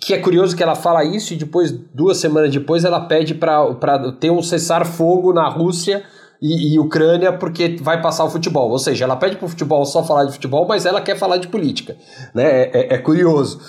Que 0.00 0.14
é 0.14 0.18
curioso 0.18 0.56
que 0.56 0.62
ela 0.62 0.74
fala 0.74 1.04
isso 1.04 1.32
e 1.32 1.36
depois, 1.36 1.70
duas 1.70 2.16
semanas 2.16 2.50
depois, 2.50 2.84
ela 2.84 3.00
pede 3.00 3.34
para 3.34 4.12
ter 4.18 4.30
um 4.30 4.42
cessar-fogo 4.42 5.32
na 5.32 5.48
Rússia 5.48 6.02
e, 6.42 6.74
e, 6.74 6.78
Ucrânia 6.80 7.32
porque 7.32 7.76
vai 7.80 8.02
passar 8.02 8.24
o 8.24 8.30
futebol. 8.30 8.68
Ou 8.68 8.78
seja, 8.78 9.04
ela 9.04 9.14
pede 9.14 9.36
para 9.36 9.46
o 9.46 9.48
futebol 9.48 9.84
só 9.84 10.02
falar 10.02 10.24
de 10.24 10.32
futebol, 10.32 10.66
mas 10.66 10.84
ela 10.84 11.00
quer 11.00 11.16
falar 11.16 11.36
de 11.36 11.46
política. 11.46 11.96
Né? 12.34 12.42
É, 12.42 12.70
é, 12.72 12.94
é 12.94 12.98
curioso. 12.98 13.60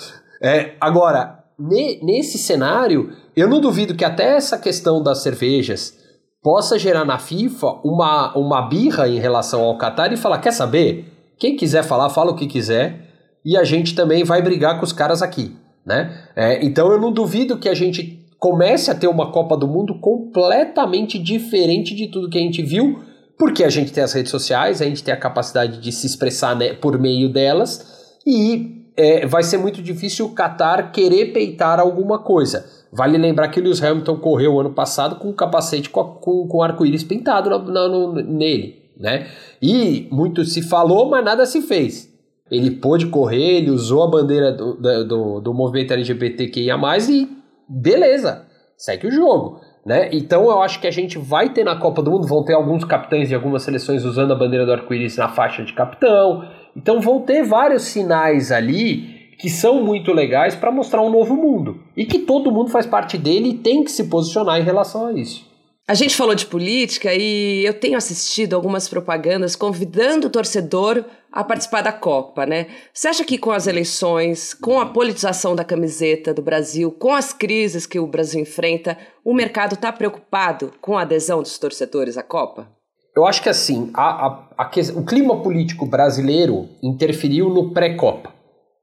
É, 0.42 0.72
agora, 0.80 1.44
ne, 1.56 2.00
nesse 2.02 2.36
cenário, 2.36 3.12
eu 3.36 3.48
não 3.48 3.60
duvido 3.60 3.94
que 3.94 4.04
até 4.04 4.36
essa 4.36 4.58
questão 4.58 5.00
das 5.00 5.22
cervejas 5.22 5.96
possa 6.42 6.76
gerar 6.76 7.04
na 7.04 7.16
FIFA 7.16 7.80
uma, 7.84 8.36
uma 8.36 8.62
birra 8.68 9.08
em 9.08 9.20
relação 9.20 9.62
ao 9.62 9.78
Qatar 9.78 10.12
e 10.12 10.16
falar: 10.16 10.38
quer 10.38 10.52
saber? 10.52 11.12
Quem 11.38 11.56
quiser 11.56 11.84
falar, 11.84 12.10
fala 12.10 12.32
o 12.32 12.36
que 12.36 12.46
quiser 12.46 13.04
e 13.44 13.56
a 13.56 13.64
gente 13.64 13.94
também 13.94 14.24
vai 14.24 14.42
brigar 14.42 14.78
com 14.78 14.84
os 14.84 14.92
caras 14.92 15.22
aqui. 15.22 15.56
Né? 15.86 16.28
É, 16.34 16.64
então 16.64 16.90
eu 16.90 17.00
não 17.00 17.12
duvido 17.12 17.58
que 17.58 17.68
a 17.68 17.74
gente 17.74 18.23
comece 18.44 18.90
a 18.90 18.94
ter 18.94 19.08
uma 19.08 19.32
Copa 19.32 19.56
do 19.56 19.66
Mundo 19.66 19.98
completamente 19.98 21.18
diferente 21.18 21.94
de 21.94 22.08
tudo 22.08 22.28
que 22.28 22.36
a 22.36 22.42
gente 22.42 22.62
viu, 22.62 23.00
porque 23.38 23.64
a 23.64 23.70
gente 23.70 23.90
tem 23.90 24.04
as 24.04 24.12
redes 24.12 24.30
sociais, 24.30 24.82
a 24.82 24.84
gente 24.84 25.02
tem 25.02 25.14
a 25.14 25.16
capacidade 25.16 25.80
de 25.80 25.90
se 25.90 26.06
expressar 26.06 26.54
né, 26.54 26.74
por 26.74 26.98
meio 26.98 27.30
delas, 27.30 28.18
e 28.26 28.84
é, 28.98 29.26
vai 29.26 29.42
ser 29.42 29.56
muito 29.56 29.80
difícil 29.80 30.26
o 30.26 30.34
Qatar 30.34 30.92
querer 30.92 31.32
peitar 31.32 31.80
alguma 31.80 32.18
coisa. 32.18 32.66
Vale 32.92 33.16
lembrar 33.16 33.48
que 33.48 33.58
o 33.58 33.62
Lewis 33.62 33.82
Hamilton 33.82 34.18
correu 34.18 34.60
ano 34.60 34.74
passado 34.74 35.16
com 35.16 35.30
um 35.30 35.32
capacete 35.32 35.88
com, 35.88 36.04
com, 36.04 36.46
com 36.46 36.62
arco-íris 36.62 37.02
pintado 37.02 37.48
no, 37.48 38.12
nele, 38.12 38.90
né? 39.00 39.26
E 39.62 40.06
muito 40.12 40.44
se 40.44 40.60
falou, 40.60 41.08
mas 41.08 41.24
nada 41.24 41.46
se 41.46 41.62
fez. 41.62 42.12
Ele 42.50 42.72
pôde 42.72 43.06
correr, 43.06 43.56
ele 43.56 43.70
usou 43.70 44.02
a 44.02 44.06
bandeira 44.06 44.52
do, 44.52 44.74
do, 44.74 45.40
do 45.40 45.54
movimento 45.54 45.94
LGBTQIA+, 45.94 46.76
e 47.08 47.43
beleza, 47.68 48.46
segue 48.76 49.06
o 49.06 49.10
jogo. 49.10 49.60
Né? 49.84 50.08
Então 50.12 50.44
eu 50.44 50.62
acho 50.62 50.80
que 50.80 50.86
a 50.86 50.90
gente 50.90 51.18
vai 51.18 51.52
ter 51.52 51.62
na 51.62 51.76
Copa 51.76 52.02
do 52.02 52.10
Mundo, 52.10 52.26
vão 52.26 52.42
ter 52.42 52.54
alguns 52.54 52.84
capitães 52.84 53.28
de 53.28 53.34
algumas 53.34 53.62
seleções 53.62 54.04
usando 54.04 54.32
a 54.32 54.36
bandeira 54.36 54.64
do 54.64 54.72
arco-íris 54.72 55.16
na 55.16 55.28
faixa 55.28 55.62
de 55.62 55.74
capitão. 55.74 56.48
Então 56.74 57.00
vão 57.00 57.20
ter 57.20 57.42
vários 57.42 57.82
sinais 57.82 58.50
ali 58.50 59.14
que 59.38 59.50
são 59.50 59.82
muito 59.82 60.12
legais 60.12 60.54
para 60.54 60.70
mostrar 60.70 61.02
um 61.02 61.10
novo 61.10 61.36
mundo. 61.36 61.80
E 61.96 62.06
que 62.06 62.20
todo 62.20 62.50
mundo 62.50 62.70
faz 62.70 62.86
parte 62.86 63.18
dele 63.18 63.50
e 63.50 63.54
tem 63.54 63.84
que 63.84 63.90
se 63.90 64.04
posicionar 64.04 64.58
em 64.58 64.64
relação 64.64 65.06
a 65.06 65.12
isso. 65.12 65.53
A 65.86 65.92
gente 65.92 66.16
falou 66.16 66.34
de 66.34 66.46
política 66.46 67.12
e 67.12 67.62
eu 67.62 67.74
tenho 67.74 67.98
assistido 67.98 68.54
algumas 68.56 68.88
propagandas 68.88 69.54
convidando 69.54 70.28
o 70.28 70.30
torcedor 70.30 71.04
a 71.30 71.44
participar 71.44 71.82
da 71.82 71.92
Copa, 71.92 72.46
né? 72.46 72.68
Você 72.90 73.06
acha 73.06 73.22
que 73.22 73.36
com 73.36 73.50
as 73.50 73.66
eleições, 73.66 74.54
com 74.54 74.80
a 74.80 74.86
politização 74.86 75.54
da 75.54 75.62
camiseta 75.62 76.32
do 76.32 76.40
Brasil, 76.40 76.90
com 76.90 77.12
as 77.12 77.34
crises 77.34 77.84
que 77.84 77.98
o 77.98 78.06
Brasil 78.06 78.40
enfrenta, 78.40 78.96
o 79.22 79.34
mercado 79.34 79.74
está 79.74 79.92
preocupado 79.92 80.72
com 80.80 80.96
a 80.96 81.02
adesão 81.02 81.42
dos 81.42 81.58
torcedores 81.58 82.16
à 82.16 82.22
Copa? 82.22 82.66
Eu 83.14 83.26
acho 83.26 83.42
que 83.42 83.50
assim, 83.50 83.90
a, 83.92 84.26
a, 84.26 84.26
a, 84.56 84.70
o 84.96 85.04
clima 85.04 85.42
político 85.42 85.84
brasileiro 85.84 86.66
interferiu 86.82 87.50
no 87.50 87.74
pré-Copa, 87.74 88.32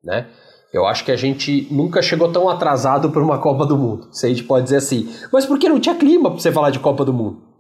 né? 0.04 0.28
Eu 0.74 0.86
acho 0.86 1.04
que 1.04 1.12
a 1.12 1.18
gente 1.18 1.68
nunca 1.70 2.02
chegou 2.02 2.32
tão 2.32 2.48
atrasado 2.48 3.12
para 3.12 3.22
uma 3.22 3.38
Copa 3.40 3.66
do 3.66 3.78
Mundo, 3.78 4.08
se 4.12 4.26
a 4.26 4.30
gente 4.30 4.44
pode 4.44 4.64
dizer 4.64 4.78
assim. 4.78 5.10
Mas 5.32 5.46
porque 5.46 5.68
não 5.68 5.80
tinha 5.80 5.96
clima 5.96 6.32
para 6.32 6.40
você 6.40 6.52
falar 6.52 6.70
de 6.70 6.80
Copa 6.80 7.04
do 7.04 7.14
Mundo. 7.14 7.52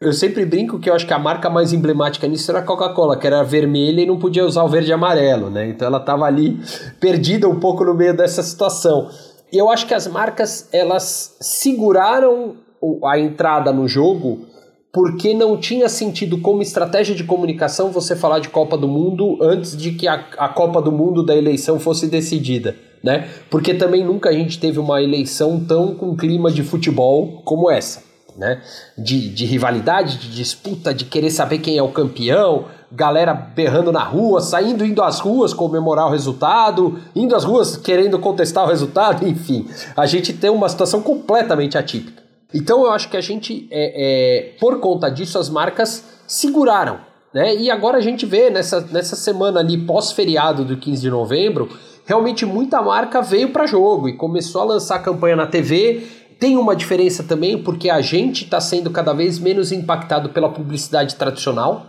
Eu 0.00 0.12
sempre 0.14 0.46
brinco 0.46 0.78
que 0.78 0.88
eu 0.88 0.94
acho 0.94 1.06
que 1.06 1.12
a 1.12 1.18
marca 1.18 1.50
mais 1.50 1.74
emblemática 1.74 2.26
nisso 2.26 2.50
era 2.50 2.60
a 2.60 2.62
Coca-Cola, 2.62 3.18
que 3.18 3.26
era 3.26 3.42
vermelha 3.42 4.00
e 4.00 4.06
não 4.06 4.18
podia 4.18 4.46
usar 4.46 4.62
o 4.62 4.68
verde 4.68 4.90
e 4.90 4.94
amarelo, 4.94 5.50
né? 5.50 5.68
Então 5.68 5.86
ela 5.86 5.98
estava 5.98 6.24
ali 6.24 6.58
perdida 6.98 7.46
um 7.48 7.60
pouco 7.60 7.84
no 7.84 7.92
meio 7.92 8.16
dessa 8.16 8.42
situação. 8.42 9.10
E 9.52 9.58
eu 9.58 9.68
acho 9.68 9.86
que 9.86 9.92
as 9.92 10.06
marcas 10.06 10.68
elas 10.72 11.36
seguraram 11.40 12.56
a 13.04 13.18
entrada 13.18 13.72
no 13.72 13.86
jogo 13.86 14.46
porque 14.92 15.32
não 15.32 15.56
tinha 15.56 15.88
sentido 15.88 16.38
como 16.38 16.62
estratégia 16.62 17.14
de 17.14 17.24
comunicação 17.24 17.90
você 17.90 18.16
falar 18.16 18.40
de 18.40 18.48
Copa 18.48 18.76
do 18.76 18.88
Mundo 18.88 19.38
antes 19.40 19.76
de 19.76 19.92
que 19.92 20.08
a, 20.08 20.14
a 20.36 20.48
Copa 20.48 20.82
do 20.82 20.90
Mundo 20.90 21.22
da 21.22 21.36
eleição 21.36 21.78
fosse 21.78 22.08
decidida, 22.08 22.76
né? 23.02 23.28
Porque 23.48 23.74
também 23.74 24.04
nunca 24.04 24.30
a 24.30 24.32
gente 24.32 24.58
teve 24.58 24.78
uma 24.78 25.00
eleição 25.00 25.60
tão 25.60 25.94
com 25.94 26.16
clima 26.16 26.50
de 26.50 26.64
futebol 26.64 27.40
como 27.44 27.70
essa, 27.70 28.02
né? 28.36 28.60
De, 28.98 29.28
de 29.28 29.44
rivalidade, 29.44 30.18
de 30.18 30.34
disputa, 30.34 30.92
de 30.92 31.04
querer 31.04 31.30
saber 31.30 31.58
quem 31.58 31.78
é 31.78 31.82
o 31.82 31.92
campeão, 31.92 32.64
galera 32.90 33.32
berrando 33.32 33.92
na 33.92 34.02
rua, 34.02 34.40
saindo, 34.40 34.84
indo 34.84 35.04
às 35.04 35.20
ruas 35.20 35.54
comemorar 35.54 36.08
o 36.08 36.10
resultado, 36.10 36.98
indo 37.14 37.36
às 37.36 37.44
ruas 37.44 37.76
querendo 37.76 38.18
contestar 38.18 38.64
o 38.64 38.68
resultado, 38.68 39.24
enfim. 39.28 39.68
A 39.96 40.04
gente 40.04 40.32
tem 40.32 40.50
uma 40.50 40.68
situação 40.68 41.00
completamente 41.00 41.78
atípica. 41.78 42.19
Então 42.52 42.84
eu 42.84 42.90
acho 42.90 43.08
que 43.08 43.16
a 43.16 43.20
gente, 43.20 43.68
é, 43.70 44.52
é, 44.52 44.58
por 44.58 44.80
conta 44.80 45.08
disso, 45.08 45.38
as 45.38 45.48
marcas 45.48 46.04
seguraram. 46.26 47.00
Né? 47.32 47.56
E 47.56 47.70
agora 47.70 47.98
a 47.98 48.00
gente 48.00 48.26
vê 48.26 48.50
nessa, 48.50 48.80
nessa 48.80 49.14
semana 49.14 49.60
ali 49.60 49.78
pós-feriado 49.78 50.64
do 50.64 50.76
15 50.76 51.00
de 51.00 51.10
novembro, 51.10 51.68
realmente 52.04 52.44
muita 52.44 52.82
marca 52.82 53.22
veio 53.22 53.50
para 53.50 53.66
jogo 53.66 54.08
e 54.08 54.16
começou 54.16 54.62
a 54.62 54.64
lançar 54.64 54.98
campanha 55.00 55.36
na 55.36 55.46
TV. 55.46 56.02
Tem 56.40 56.56
uma 56.56 56.74
diferença 56.74 57.22
também 57.22 57.62
porque 57.62 57.88
a 57.88 58.00
gente 58.00 58.44
está 58.44 58.60
sendo 58.60 58.90
cada 58.90 59.12
vez 59.12 59.38
menos 59.38 59.70
impactado 59.70 60.30
pela 60.30 60.48
publicidade 60.48 61.14
tradicional. 61.14 61.86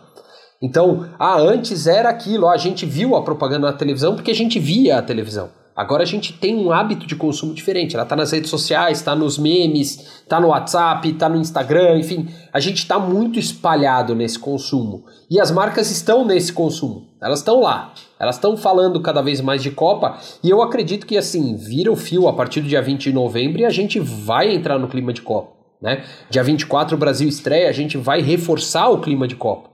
Então, 0.62 1.10
ah, 1.18 1.40
antes 1.40 1.88
era 1.88 2.10
aquilo, 2.10 2.48
a 2.48 2.58
gente 2.58 2.86
viu 2.86 3.16
a 3.16 3.24
propaganda 3.24 3.72
na 3.72 3.74
televisão 3.74 4.14
porque 4.14 4.30
a 4.30 4.36
gente 4.36 4.60
via 4.60 5.00
a 5.00 5.02
televisão. 5.02 5.50
Agora 5.76 6.04
a 6.04 6.06
gente 6.06 6.34
tem 6.34 6.56
um 6.56 6.72
hábito 6.72 7.08
de 7.08 7.16
consumo 7.16 7.54
diferente. 7.54 7.96
Ela 7.96 8.04
está 8.04 8.16
nas 8.16 8.32
redes 8.32 8.50
sociais, 8.50 9.00
está 9.00 9.16
nos 9.16 9.38
memes, 9.38 10.22
está 10.22 10.40
no 10.40 10.50
WhatsApp, 10.50 11.10
está 11.10 11.30
no 11.30 11.38
Instagram, 11.38 11.98
enfim, 11.98 12.28
a 12.52 12.60
gente 12.60 12.78
está 12.78 13.00
muito 13.00 13.40
espalhado 13.40 14.14
nesse 14.14 14.38
consumo. 14.38 15.06
E 15.30 15.40
as 15.40 15.50
marcas 15.50 15.90
estão 15.90 16.26
nesse 16.26 16.52
consumo. 16.52 17.08
Elas 17.22 17.40
estão 17.40 17.62
lá. 17.62 17.94
Elas 18.20 18.36
estão 18.36 18.58
falando 18.58 19.02
cada 19.02 19.22
vez 19.22 19.40
mais 19.40 19.64
de 19.64 19.72
Copa. 19.72 20.18
E 20.44 20.50
eu 20.50 20.62
acredito 20.62 21.08
que 21.08 21.18
assim, 21.18 21.56
vira 21.56 21.92
o 21.92 21.96
fio 21.96 22.28
a 22.28 22.34
partir 22.34 22.62
do 22.62 22.68
dia 22.68 22.82
20 22.82 23.04
de 23.04 23.14
novembro 23.14 23.62
e 23.62 23.66
a 23.66 23.70
gente 23.70 24.00
vai 24.00 24.54
entrar 24.54 24.78
no 24.78 24.88
clima 24.88 25.14
de 25.14 25.22
Copa. 25.22 25.62
Né? 25.82 26.04
Dia 26.30 26.44
24 26.44 26.96
o 26.96 27.00
Brasil 27.00 27.28
estreia, 27.28 27.70
a 27.70 27.74
gente 27.74 27.98
vai 27.98 28.22
reforçar 28.22 28.90
o 28.90 29.00
clima 29.00 29.28
de 29.28 29.36
Copa. 29.36 29.70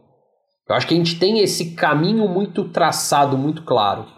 Eu 0.70 0.76
acho 0.76 0.88
que 0.88 0.94
a 0.94 0.98
gente 0.98 1.18
tem 1.18 1.40
esse 1.40 1.72
caminho 1.72 2.28
muito 2.28 2.66
traçado, 2.66 3.38
muito 3.38 3.64
claro. 3.64 4.17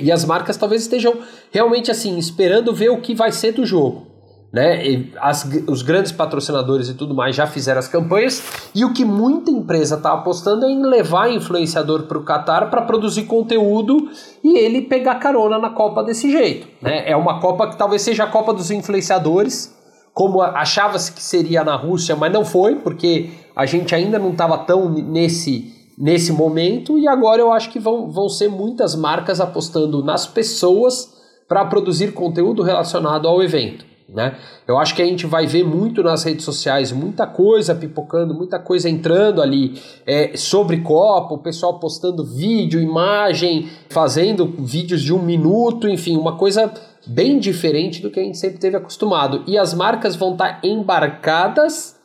E 0.00 0.10
as 0.10 0.24
marcas 0.24 0.56
talvez 0.56 0.82
estejam 0.82 1.14
realmente 1.50 1.90
assim, 1.90 2.18
esperando 2.18 2.74
ver 2.74 2.90
o 2.90 3.00
que 3.00 3.14
vai 3.14 3.32
ser 3.32 3.52
do 3.52 3.64
jogo. 3.64 4.10
Né? 4.52 5.06
As, 5.20 5.48
os 5.68 5.82
grandes 5.82 6.10
patrocinadores 6.10 6.88
e 6.88 6.94
tudo 6.94 7.14
mais 7.14 7.36
já 7.36 7.46
fizeram 7.46 7.78
as 7.78 7.86
campanhas, 7.86 8.42
e 8.74 8.84
o 8.84 8.92
que 8.92 9.04
muita 9.04 9.50
empresa 9.50 9.94
está 9.94 10.12
apostando 10.12 10.66
é 10.66 10.68
em 10.68 10.82
levar 10.84 11.30
influenciador 11.30 12.04
para 12.04 12.18
o 12.18 12.24
Qatar 12.24 12.68
para 12.68 12.82
produzir 12.82 13.24
conteúdo 13.24 14.10
e 14.42 14.58
ele 14.58 14.82
pegar 14.82 15.16
carona 15.16 15.58
na 15.58 15.70
Copa 15.70 16.02
desse 16.02 16.30
jeito. 16.30 16.66
Né? 16.82 17.08
É 17.08 17.16
uma 17.16 17.40
Copa 17.40 17.68
que 17.68 17.76
talvez 17.76 18.02
seja 18.02 18.24
a 18.24 18.26
Copa 18.26 18.52
dos 18.52 18.70
influenciadores, 18.72 19.72
como 20.12 20.42
achava-se 20.42 21.12
que 21.12 21.22
seria 21.22 21.62
na 21.62 21.76
Rússia, 21.76 22.16
mas 22.16 22.32
não 22.32 22.44
foi, 22.44 22.74
porque 22.74 23.30
a 23.54 23.64
gente 23.64 23.94
ainda 23.94 24.18
não 24.18 24.32
estava 24.32 24.58
tão 24.58 24.88
nesse 24.88 25.79
nesse 26.00 26.32
momento, 26.32 26.98
e 26.98 27.06
agora 27.06 27.42
eu 27.42 27.52
acho 27.52 27.70
que 27.70 27.78
vão, 27.78 28.10
vão 28.10 28.26
ser 28.26 28.48
muitas 28.48 28.96
marcas 28.96 29.38
apostando 29.38 30.02
nas 30.02 30.26
pessoas 30.26 31.12
para 31.46 31.62
produzir 31.66 32.14
conteúdo 32.14 32.62
relacionado 32.62 33.28
ao 33.28 33.42
evento. 33.42 33.84
Né? 34.08 34.34
Eu 34.66 34.78
acho 34.78 34.94
que 34.94 35.02
a 35.02 35.04
gente 35.04 35.26
vai 35.26 35.46
ver 35.46 35.62
muito 35.62 36.02
nas 36.02 36.24
redes 36.24 36.44
sociais, 36.44 36.90
muita 36.90 37.26
coisa 37.26 37.74
pipocando, 37.74 38.34
muita 38.34 38.58
coisa 38.58 38.88
entrando 38.88 39.42
ali 39.42 39.80
é, 40.06 40.36
sobre 40.36 40.80
Copa, 40.80 41.34
o 41.34 41.38
pessoal 41.38 41.78
postando 41.78 42.24
vídeo, 42.24 42.80
imagem, 42.80 43.68
fazendo 43.90 44.46
vídeos 44.58 45.02
de 45.02 45.12
um 45.12 45.22
minuto, 45.22 45.86
enfim, 45.86 46.16
uma 46.16 46.36
coisa 46.36 46.72
bem 47.06 47.38
diferente 47.38 48.00
do 48.00 48.10
que 48.10 48.18
a 48.18 48.24
gente 48.24 48.38
sempre 48.38 48.58
teve 48.58 48.76
acostumado. 48.76 49.44
E 49.46 49.58
as 49.58 49.74
marcas 49.74 50.16
vão 50.16 50.32
estar 50.32 50.60
tá 50.60 50.66
embarcadas 50.66 51.96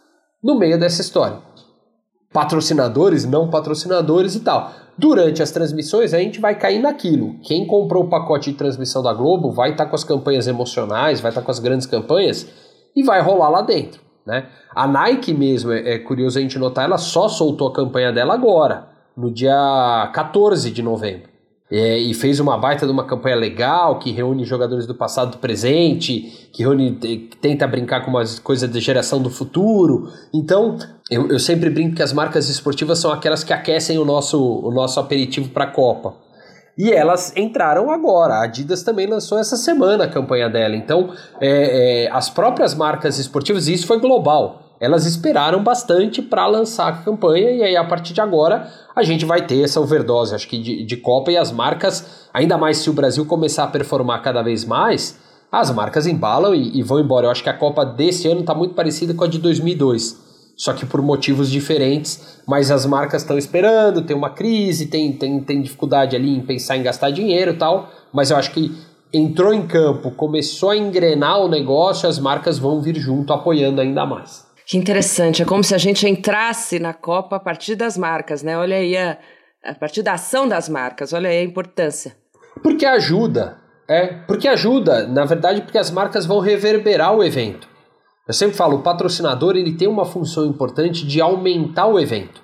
no 0.43 0.59
meio 0.59 0.77
dessa 0.77 1.01
história 1.01 1.54
patrocinadores, 2.35 3.23
não 3.23 3.49
patrocinadores 3.49 4.35
e 4.35 4.41
tal. 4.41 4.73
Durante 4.97 5.41
as 5.41 5.51
transmissões 5.51 6.13
a 6.13 6.19
gente 6.19 6.41
vai 6.41 6.53
cair 6.53 6.79
naquilo. 6.79 7.39
Quem 7.41 7.65
comprou 7.65 8.03
o 8.03 8.09
pacote 8.09 8.51
de 8.51 8.57
transmissão 8.57 9.01
da 9.01 9.13
Globo 9.13 9.51
vai 9.51 9.71
estar 9.71 9.85
tá 9.85 9.89
com 9.89 9.95
as 9.95 10.03
campanhas 10.03 10.45
emocionais, 10.45 11.21
vai 11.21 11.31
estar 11.31 11.39
tá 11.39 11.45
com 11.45 11.51
as 11.51 11.59
grandes 11.59 11.87
campanhas 11.87 12.45
e 12.93 13.03
vai 13.03 13.21
rolar 13.21 13.47
lá 13.47 13.61
dentro. 13.61 14.01
Né? 14.25 14.47
A 14.75 14.85
Nike 14.85 15.33
mesmo, 15.33 15.71
é, 15.71 15.93
é 15.93 15.99
curioso 15.99 16.37
a 16.37 16.41
gente 16.41 16.59
notar, 16.59 16.83
ela 16.83 16.97
só 16.97 17.29
soltou 17.29 17.69
a 17.69 17.73
campanha 17.73 18.11
dela 18.11 18.33
agora, 18.33 18.89
no 19.15 19.31
dia 19.31 20.11
14 20.13 20.69
de 20.71 20.83
novembro. 20.83 21.29
É, 21.71 21.97
e 21.97 22.13
fez 22.13 22.39
uma 22.39 22.57
baita 22.59 22.85
de 22.85 22.91
uma 22.91 23.05
campanha 23.05 23.35
legal 23.35 23.97
que 23.97 24.11
reúne 24.11 24.45
jogadores 24.45 24.85
do 24.85 24.93
passado 24.93 25.31
do 25.31 25.37
presente, 25.39 26.47
que 26.53 26.61
reúne, 26.61 26.91
tenta 27.41 27.65
brincar 27.65 28.05
com 28.05 28.11
uma 28.11 28.23
coisa 28.43 28.67
de 28.67 28.79
geração 28.79 29.19
do 29.19 29.31
futuro. 29.31 30.11
Então, 30.31 30.77
eu, 31.09 31.27
eu 31.27 31.39
sempre 31.39 31.71
brinco 31.71 31.95
que 31.95 32.03
as 32.03 32.13
marcas 32.13 32.49
esportivas 32.49 32.99
são 32.99 33.11
aquelas 33.11 33.43
que 33.43 33.51
aquecem 33.51 33.97
o 33.97 34.05
nosso, 34.05 34.39
o 34.39 34.71
nosso 34.71 34.99
aperitivo 34.99 35.49
para 35.49 35.63
a 35.63 35.71
Copa. 35.71 36.13
E 36.77 36.91
elas 36.91 37.35
entraram 37.35 37.89
agora. 37.89 38.35
A 38.35 38.43
Adidas 38.43 38.83
também 38.83 39.07
lançou 39.07 39.39
essa 39.39 39.57
semana 39.57 40.03
a 40.03 40.07
campanha 40.07 40.47
dela. 40.47 40.75
Então, 40.75 41.13
é, 41.41 42.05
é, 42.05 42.11
as 42.11 42.29
próprias 42.29 42.75
marcas 42.75 43.17
esportivas, 43.17 43.67
e 43.67 43.73
isso 43.73 43.87
foi 43.87 43.99
global 43.99 44.64
elas 44.79 45.05
esperaram 45.05 45.63
bastante 45.63 46.21
para 46.21 46.45
lançar 46.47 46.87
a 46.87 46.97
campanha 46.97 47.51
e 47.51 47.63
aí 47.63 47.75
a 47.75 47.83
partir 47.83 48.13
de 48.13 48.21
agora 48.21 48.69
a 48.95 49.03
gente 49.03 49.25
vai 49.25 49.45
ter 49.45 49.61
essa 49.61 49.79
overdose, 49.79 50.35
acho 50.35 50.47
que 50.47 50.57
de, 50.57 50.83
de 50.83 50.97
Copa 50.97 51.31
e 51.31 51.37
as 51.37 51.51
marcas, 51.51 52.27
ainda 52.33 52.57
mais 52.57 52.77
se 52.77 52.89
o 52.89 52.93
Brasil 52.93 53.25
começar 53.25 53.65
a 53.65 53.67
performar 53.67 54.21
cada 54.21 54.41
vez 54.41 54.63
mais, 54.63 55.19
as 55.51 55.71
marcas 55.71 56.07
embalam 56.07 56.53
e, 56.53 56.77
e 56.77 56.83
vão 56.83 56.99
embora. 56.99 57.27
Eu 57.27 57.31
acho 57.31 57.43
que 57.43 57.49
a 57.49 57.53
Copa 57.53 57.85
desse 57.85 58.27
ano 58.27 58.41
está 58.41 58.53
muito 58.53 58.73
parecida 58.73 59.13
com 59.13 59.23
a 59.23 59.27
de 59.27 59.39
2002, 59.39 60.53
só 60.55 60.73
que 60.73 60.85
por 60.85 61.01
motivos 61.01 61.49
diferentes, 61.49 62.41
mas 62.47 62.71
as 62.71 62.85
marcas 62.85 63.21
estão 63.21 63.37
esperando, 63.37 64.01
tem 64.01 64.15
uma 64.15 64.29
crise, 64.29 64.87
tem, 64.87 65.11
tem, 65.13 65.39
tem 65.41 65.61
dificuldade 65.61 66.15
ali 66.15 66.35
em 66.35 66.41
pensar 66.41 66.77
em 66.77 66.83
gastar 66.83 67.11
dinheiro 67.11 67.51
e 67.51 67.57
tal, 67.57 67.89
mas 68.13 68.31
eu 68.31 68.37
acho 68.37 68.51
que 68.51 68.73
entrou 69.13 69.53
em 69.53 69.65
campo, 69.65 70.11
começou 70.11 70.69
a 70.69 70.77
engrenar 70.77 71.39
o 71.39 71.47
negócio, 71.47 72.07
as 72.07 72.19
marcas 72.19 72.57
vão 72.57 72.81
vir 72.81 72.95
junto 72.95 73.31
apoiando 73.33 73.81
ainda 73.81 74.05
mais. 74.05 74.44
Que 74.67 74.77
interessante, 74.77 75.43
é 75.43 75.45
como 75.45 75.63
se 75.63 75.75
a 75.75 75.77
gente 75.77 76.07
entrasse 76.07 76.79
na 76.79 76.93
Copa 76.93 77.35
a 77.35 77.39
partir 77.39 77.75
das 77.75 77.97
marcas, 77.97 78.41
né? 78.41 78.57
Olha 78.57 78.77
aí 78.77 78.97
a, 78.97 79.17
a 79.63 79.75
partir 79.75 80.01
da 80.01 80.13
ação 80.13 80.47
das 80.47 80.67
marcas, 80.67 81.13
olha 81.13 81.29
aí 81.29 81.37
a 81.37 81.43
importância. 81.43 82.17
Porque 82.63 82.85
ajuda, 82.85 83.59
é, 83.87 84.07
porque 84.07 84.47
ajuda, 84.47 85.07
na 85.07 85.23
verdade, 85.25 85.61
porque 85.61 85.77
as 85.77 85.91
marcas 85.91 86.25
vão 86.25 86.39
reverberar 86.39 87.13
o 87.13 87.23
evento. 87.23 87.67
Eu 88.27 88.33
sempre 88.33 88.57
falo, 88.57 88.77
o 88.77 88.81
patrocinador 88.81 89.55
ele 89.55 89.77
tem 89.77 89.87
uma 89.87 90.05
função 90.05 90.45
importante 90.45 91.05
de 91.05 91.21
aumentar 91.21 91.85
o 91.85 91.99
evento. 91.99 92.41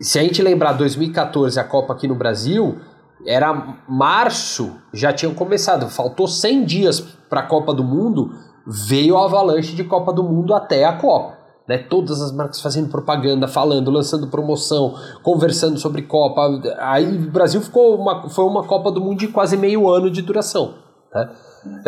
Se 0.00 0.18
a 0.18 0.22
gente 0.22 0.42
lembrar 0.42 0.72
2014 0.72 1.60
a 1.60 1.64
Copa 1.64 1.92
aqui 1.92 2.08
no 2.08 2.16
Brasil, 2.16 2.80
era 3.24 3.80
março, 3.88 4.76
já 4.92 5.12
tinham 5.12 5.32
começado, 5.32 5.88
faltou 5.88 6.26
100 6.26 6.64
dias 6.64 7.00
para 7.00 7.40
a 7.40 7.46
Copa 7.46 7.72
do 7.72 7.84
Mundo, 7.84 8.30
veio 8.66 9.16
a 9.16 9.24
avalanche 9.24 9.74
de 9.74 9.84
Copa 9.84 10.12
do 10.12 10.22
Mundo 10.22 10.54
até 10.54 10.84
a 10.84 10.94
Copa. 10.94 11.44
Né, 11.66 11.78
todas 11.78 12.20
as 12.20 12.30
marcas 12.30 12.60
fazendo 12.60 12.90
propaganda, 12.90 13.48
falando, 13.48 13.90
lançando 13.90 14.26
promoção, 14.26 14.94
conversando 15.22 15.78
sobre 15.78 16.02
Copa. 16.02 16.60
Aí 16.78 17.16
o 17.16 17.30
Brasil 17.30 17.60
ficou 17.62 17.96
uma, 17.96 18.28
foi 18.28 18.44
uma 18.44 18.64
Copa 18.64 18.90
do 18.92 19.00
Mundo 19.00 19.18
de 19.18 19.28
quase 19.28 19.56
meio 19.56 19.88
ano 19.88 20.10
de 20.10 20.20
duração. 20.20 20.74
Né? 21.14 21.30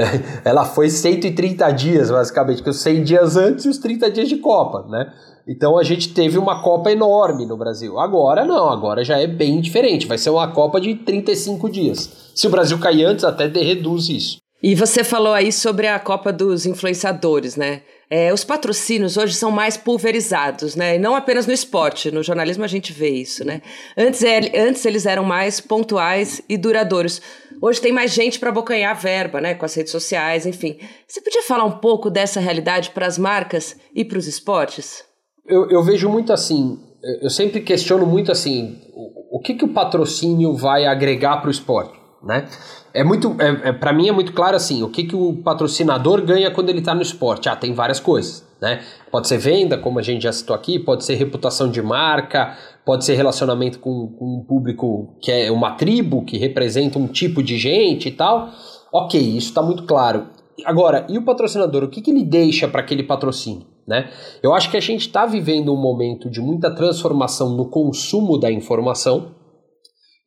Ela 0.45 0.65
foi 0.65 0.89
130 0.89 1.71
dias, 1.73 2.11
basicamente, 2.11 2.63
que 2.63 2.71
os 2.71 2.81
100 2.81 3.05
dias 3.05 3.37
antes 3.37 3.67
e 3.67 3.69
os 3.69 3.77
30 3.77 4.11
dias 4.11 4.29
de 4.29 4.37
Copa. 4.37 4.87
Né? 4.89 5.13
Então 5.47 5.79
a 5.79 5.83
gente 5.83 6.15
teve 6.15 6.39
uma 6.39 6.63
Copa 6.63 6.91
enorme 6.91 7.45
no 7.45 7.57
Brasil. 7.57 7.99
Agora 7.99 8.45
não, 8.45 8.71
agora 8.71 9.05
já 9.05 9.19
é 9.19 9.27
bem 9.27 9.61
diferente. 9.61 10.07
Vai 10.07 10.17
ser 10.17 10.31
uma 10.31 10.49
Copa 10.53 10.81
de 10.81 10.95
35 10.95 11.69
dias. 11.69 12.33
Se 12.35 12.47
o 12.47 12.51
Brasil 12.51 12.79
cair 12.79 13.05
antes, 13.05 13.25
até 13.25 13.47
reduz 13.47 14.09
isso. 14.09 14.39
E 14.67 14.75
você 14.75 15.05
falou 15.05 15.33
aí 15.33 15.53
sobre 15.53 15.87
a 15.87 15.97
Copa 15.97 16.33
dos 16.33 16.67
Influenciadores, 16.67 17.55
né? 17.55 17.83
É, 18.11 18.33
os 18.33 18.43
patrocínios 18.43 19.17
hoje 19.17 19.33
são 19.33 19.49
mais 19.49 19.77
pulverizados, 19.77 20.75
né? 20.75 20.97
E 20.97 20.99
não 20.99 21.15
apenas 21.15 21.47
no 21.47 21.53
esporte, 21.53 22.11
no 22.11 22.21
jornalismo 22.21 22.65
a 22.65 22.67
gente 22.67 22.93
vê 22.93 23.11
isso, 23.11 23.45
né? 23.45 23.63
Antes, 23.97 24.25
é, 24.25 24.41
antes 24.59 24.85
eles 24.85 25.07
eram 25.07 25.23
mais 25.23 25.61
pontuais 25.61 26.43
e 26.49 26.57
duradouros. 26.57 27.23
Hoje 27.63 27.81
tem 27.81 27.93
mais 27.93 28.13
gente 28.13 28.41
para 28.41 28.49
abocanhar 28.49 29.01
verba, 29.01 29.41
né? 29.41 29.55
Com 29.55 29.65
as 29.65 29.73
redes 29.73 29.93
sociais, 29.93 30.47
enfim. 30.47 30.81
Você 31.07 31.21
podia 31.21 31.43
falar 31.43 31.65
um 31.65 31.79
pouco 31.79 32.11
dessa 32.11 32.41
realidade 32.41 32.91
para 32.91 33.07
as 33.07 33.17
marcas 33.17 33.77
e 33.95 34.05
para 34.05 34.19
os 34.19 34.27
esportes? 34.27 35.05
Eu, 35.47 35.71
eu, 35.71 35.85
vejo 35.85 36.09
muito 36.09 36.33
assim, 36.33 36.77
eu 37.23 37.31
sempre 37.31 37.61
questiono 37.61 38.05
muito 38.05 38.33
assim, 38.33 38.81
o, 38.93 39.39
o 39.39 39.41
que, 39.41 39.55
que 39.55 39.65
o 39.65 39.73
patrocínio 39.73 40.57
vai 40.57 40.87
agregar 40.87 41.37
para 41.37 41.47
o 41.47 41.53
esporte, 41.53 41.97
né? 42.21 42.49
É 42.97 43.05
muito, 43.05 43.37
é, 43.39 43.69
é 43.69 43.73
para 43.73 43.93
mim 43.93 44.09
é 44.09 44.13
muito 44.13 44.33
claro 44.33 44.57
assim, 44.57 44.83
o 44.83 44.89
que, 44.89 45.05
que 45.05 45.15
o 45.15 45.35
patrocinador 45.35 46.23
ganha 46.23 46.51
quando 46.51 46.71
ele 46.71 46.79
está 46.79 46.95
no 46.95 47.03
esporte? 47.03 47.47
Ah, 47.47 47.55
tem 47.55 47.75
várias 47.75 48.01
coisas, 48.01 48.43
né? 48.61 48.81
Pode 49.11 49.29
ser 49.29 49.37
venda, 49.37 49.77
como 49.77 49.99
a 49.99 50.03
gente 50.03 50.23
já 50.23 50.33
citou 50.33 50.57
aqui, 50.57 50.79
pode 50.79 51.05
ser 51.05 51.15
reputação 51.15 51.71
de 51.71 51.83
marca, 51.83 52.57
pode 52.87 53.05
ser 53.05 53.15
relacionamento 53.15 53.79
com, 53.81 54.09
com 54.09 54.39
um 54.39 54.41
público 54.41 55.15
que 55.21 55.31
é 55.31 55.53
uma 55.53 55.73
tribo, 55.73 56.25
que 56.25 56.39
representa 56.39 56.99
um 56.99 57.07
tipo 57.07 57.43
de 57.43 57.59
gente 57.59 58.09
e 58.09 58.13
tal. 58.13 58.49
Ok, 58.91 59.21
isso 59.21 59.49
está 59.49 59.61
muito 59.61 59.85
claro. 59.85 60.29
Agora, 60.65 61.07
e 61.11 61.19
o 61.19 61.23
patrocinador? 61.23 61.85
O 61.85 61.89
que, 61.89 62.01
que 62.01 62.11
ele 62.11 62.25
deixa 62.25 62.67
para 62.67 62.81
aquele 62.81 63.03
patrocínio? 63.03 63.67
Né? 63.87 64.09
Eu 64.43 64.55
acho 64.55 64.71
que 64.71 64.77
a 64.77 64.81
gente 64.81 65.03
está 65.03 65.27
vivendo 65.27 65.73
um 65.73 65.77
momento 65.77 66.31
de 66.31 66.41
muita 66.41 66.75
transformação 66.75 67.51
no 67.51 67.67
consumo 67.67 68.39
da 68.39 68.51
informação, 68.51 69.33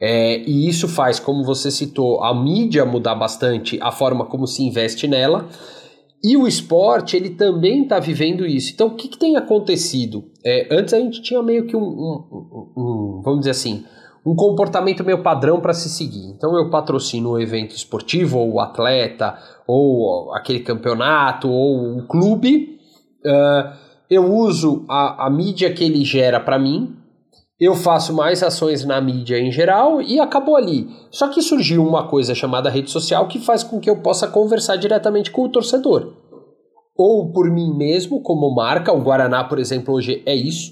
é, 0.02 0.40
e 0.40 0.68
isso 0.68 0.88
faz, 0.88 1.20
como 1.20 1.44
você 1.44 1.70
citou, 1.70 2.24
a 2.24 2.34
mídia 2.34 2.86
mudar 2.86 3.16
bastante 3.16 3.78
a 3.82 3.92
forma 3.92 4.26
como 4.26 4.48
se 4.48 4.64
investe 4.64 5.08
nela. 5.08 5.50
E 6.24 6.38
o 6.38 6.48
esporte, 6.48 7.18
ele 7.18 7.32
também 7.32 7.84
está 7.84 8.00
vivendo 8.00 8.46
isso. 8.46 8.72
Então, 8.74 8.88
o 8.88 8.96
que, 8.96 9.08
que 9.08 9.18
tem 9.18 9.36
acontecido? 9.36 10.26
É, 10.46 10.68
antes 10.72 10.94
a 10.94 11.00
gente 11.00 11.22
tinha 11.22 11.42
meio 11.42 11.66
que 11.66 11.76
um, 11.76 11.82
um, 11.82 12.72
um, 12.78 13.22
vamos 13.24 13.40
dizer 13.40 13.52
assim, 13.52 13.86
um 14.26 14.36
comportamento 14.36 15.04
meio 15.04 15.22
padrão 15.22 15.60
para 15.62 15.74
se 15.74 15.90
seguir. 15.90 16.28
Então, 16.28 16.58
eu 16.58 16.70
patrocino 16.70 17.32
o 17.32 17.40
evento 17.40 17.76
esportivo, 17.76 18.38
ou 18.38 18.54
o 18.54 18.60
atleta, 18.60 19.38
ou 19.68 20.34
aquele 20.34 20.60
campeonato, 20.60 21.50
ou 21.50 21.98
o 21.98 22.08
clube. 22.08 22.80
Uh, 23.26 23.74
eu 24.10 24.26
uso 24.26 24.86
a, 24.90 25.28
a 25.28 25.30
mídia 25.30 25.72
que 25.74 25.84
ele 25.84 26.04
gera 26.04 26.40
para 26.40 26.60
mim, 26.60 26.99
eu 27.60 27.76
faço 27.76 28.14
mais 28.14 28.42
ações 28.42 28.86
na 28.86 29.02
mídia 29.02 29.38
em 29.38 29.52
geral 29.52 30.02
e 30.02 30.20
acabou 30.20 30.56
ali. 30.56 30.88
Só 31.12 31.28
que 31.28 31.42
surgiu 31.42 31.86
uma 31.86 32.08
coisa 32.08 32.34
chamada 32.34 32.70
rede 32.70 32.90
social 32.90 33.28
que 33.28 33.38
faz 33.38 33.64
com 33.64 33.80
que 33.80 33.90
eu 33.90 33.98
possa 33.98 34.28
conversar 34.28 34.78
diretamente 34.78 35.30
com 35.30 35.44
o 35.44 35.50
torcedor. 35.50 36.14
Ou 36.96 37.32
por 37.34 37.50
mim 37.50 37.76
mesmo, 37.76 38.22
como 38.22 38.54
marca, 38.54 38.94
o 38.94 39.02
Guaraná, 39.02 39.44
por 39.44 39.60
exemplo, 39.60 39.94
hoje 39.94 40.24
é 40.26 40.34
isso. 40.34 40.72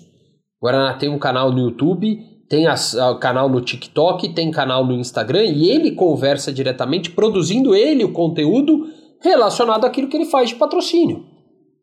O 0.61 0.65
Guaraná 0.65 0.93
tem 0.93 1.09
um 1.09 1.19
canal 1.19 1.51
no 1.51 1.59
YouTube, 1.59 2.19
tem 2.49 2.65
o 2.67 3.19
canal 3.19 3.49
no 3.49 3.59
TikTok, 3.59 4.29
tem 4.29 4.49
canal 4.49 4.85
no 4.85 4.93
Instagram 4.93 5.43
e 5.43 5.69
ele 5.69 5.91
conversa 5.91 6.53
diretamente, 6.53 7.11
produzindo 7.11 7.75
ele 7.75 8.05
o 8.05 8.13
conteúdo 8.13 8.87
relacionado 9.21 9.85
àquilo 9.85 10.07
que 10.07 10.15
ele 10.15 10.25
faz 10.25 10.49
de 10.49 10.55
patrocínio. 10.55 11.25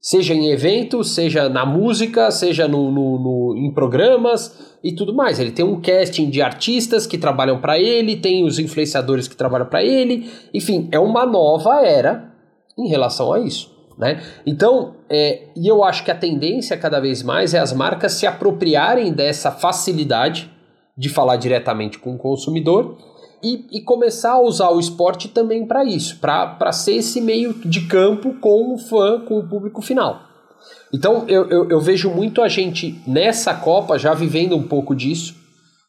Seja 0.05 0.35
em 0.35 0.51
eventos, 0.51 1.15
seja 1.15 1.49
na 1.49 1.65
música, 1.65 2.31
seja 2.31 2.69
no, 2.69 2.91
no, 2.91 3.19
no 3.19 3.57
em 3.57 3.73
programas 3.73 4.77
e 4.85 4.93
tudo 4.93 5.15
mais. 5.15 5.41
Ele 5.41 5.51
tem 5.51 5.65
um 5.65 5.81
casting 5.81 6.29
de 6.29 6.43
artistas 6.43 7.07
que 7.07 7.17
trabalham 7.17 7.59
para 7.59 7.79
ele, 7.79 8.15
tem 8.17 8.45
os 8.45 8.59
influenciadores 8.59 9.27
que 9.27 9.35
trabalham 9.35 9.65
para 9.65 9.83
ele. 9.83 10.31
Enfim, 10.53 10.91
é 10.93 10.99
uma 10.99 11.25
nova 11.25 11.87
era 11.87 12.35
em 12.77 12.87
relação 12.87 13.33
a 13.33 13.41
isso. 13.41 13.75
Né? 13.97 14.23
Então, 14.45 14.95
é, 15.09 15.45
e 15.57 15.67
eu 15.67 15.83
acho 15.83 16.05
que 16.05 16.11
a 16.11 16.15
tendência 16.15 16.77
cada 16.77 17.01
vez 17.01 17.23
mais 17.23 17.55
é 17.55 17.59
as 17.59 17.73
marcas 17.73 18.13
se 18.13 18.27
apropriarem 18.27 19.11
dessa 19.11 19.51
facilidade 19.51 20.51
de 20.99 21.09
falar 21.09 21.37
diretamente 21.37 21.99
com 21.99 22.15
o 22.15 22.19
consumidor 22.19 22.99
e, 23.45 23.67
e 23.71 23.81
começar 23.83 24.33
a 24.33 24.41
usar 24.41 24.71
o 24.71 24.81
esporte 24.81 25.29
também 25.29 25.67
para 25.67 25.85
isso, 25.85 26.19
para 26.19 26.73
ser 26.73 26.95
esse 26.95 27.21
meio 27.21 27.53
de 27.53 27.83
campo 27.83 28.33
com 28.41 28.73
o 28.73 28.79
fã, 28.79 29.21
com 29.21 29.39
o 29.39 29.47
público 29.47 29.83
final. 29.83 30.23
Então 30.95 31.25
eu, 31.29 31.47
eu, 31.51 31.69
eu 31.69 31.81
vejo 31.81 32.09
muito 32.09 32.41
a 32.41 32.49
gente 32.49 32.99
nessa 33.07 33.53
Copa 33.53 33.99
já 33.99 34.15
vivendo 34.15 34.57
um 34.57 34.63
pouco 34.63 34.97
disso. 34.97 35.35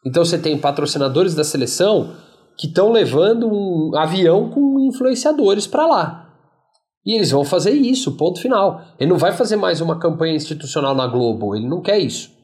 Então 0.06 0.26
você 0.26 0.38
tem 0.38 0.58
patrocinadores 0.58 1.34
da 1.34 1.46
seleção 1.46 2.14
que 2.58 2.68
estão 2.68 2.92
levando 2.92 3.48
um 3.48 3.98
avião 3.98 4.50
com 4.50 4.80
influenciadores 4.82 5.66
para 5.66 5.88
lá. 5.88 6.30
E 7.06 7.14
eles 7.14 7.32
vão 7.32 7.46
fazer 7.46 7.72
isso, 7.72 8.18
ponto 8.18 8.42
final. 8.42 8.82
Ele 9.00 9.12
não 9.12 9.18
vai 9.18 9.32
fazer 9.32 9.56
mais 9.56 9.80
uma 9.80 9.98
campanha 9.98 10.36
institucional 10.36 10.94
na 10.94 11.08
Globo, 11.08 11.56
ele 11.56 11.68
não 11.68 11.82
quer 11.82 12.00
isso. 12.00 12.35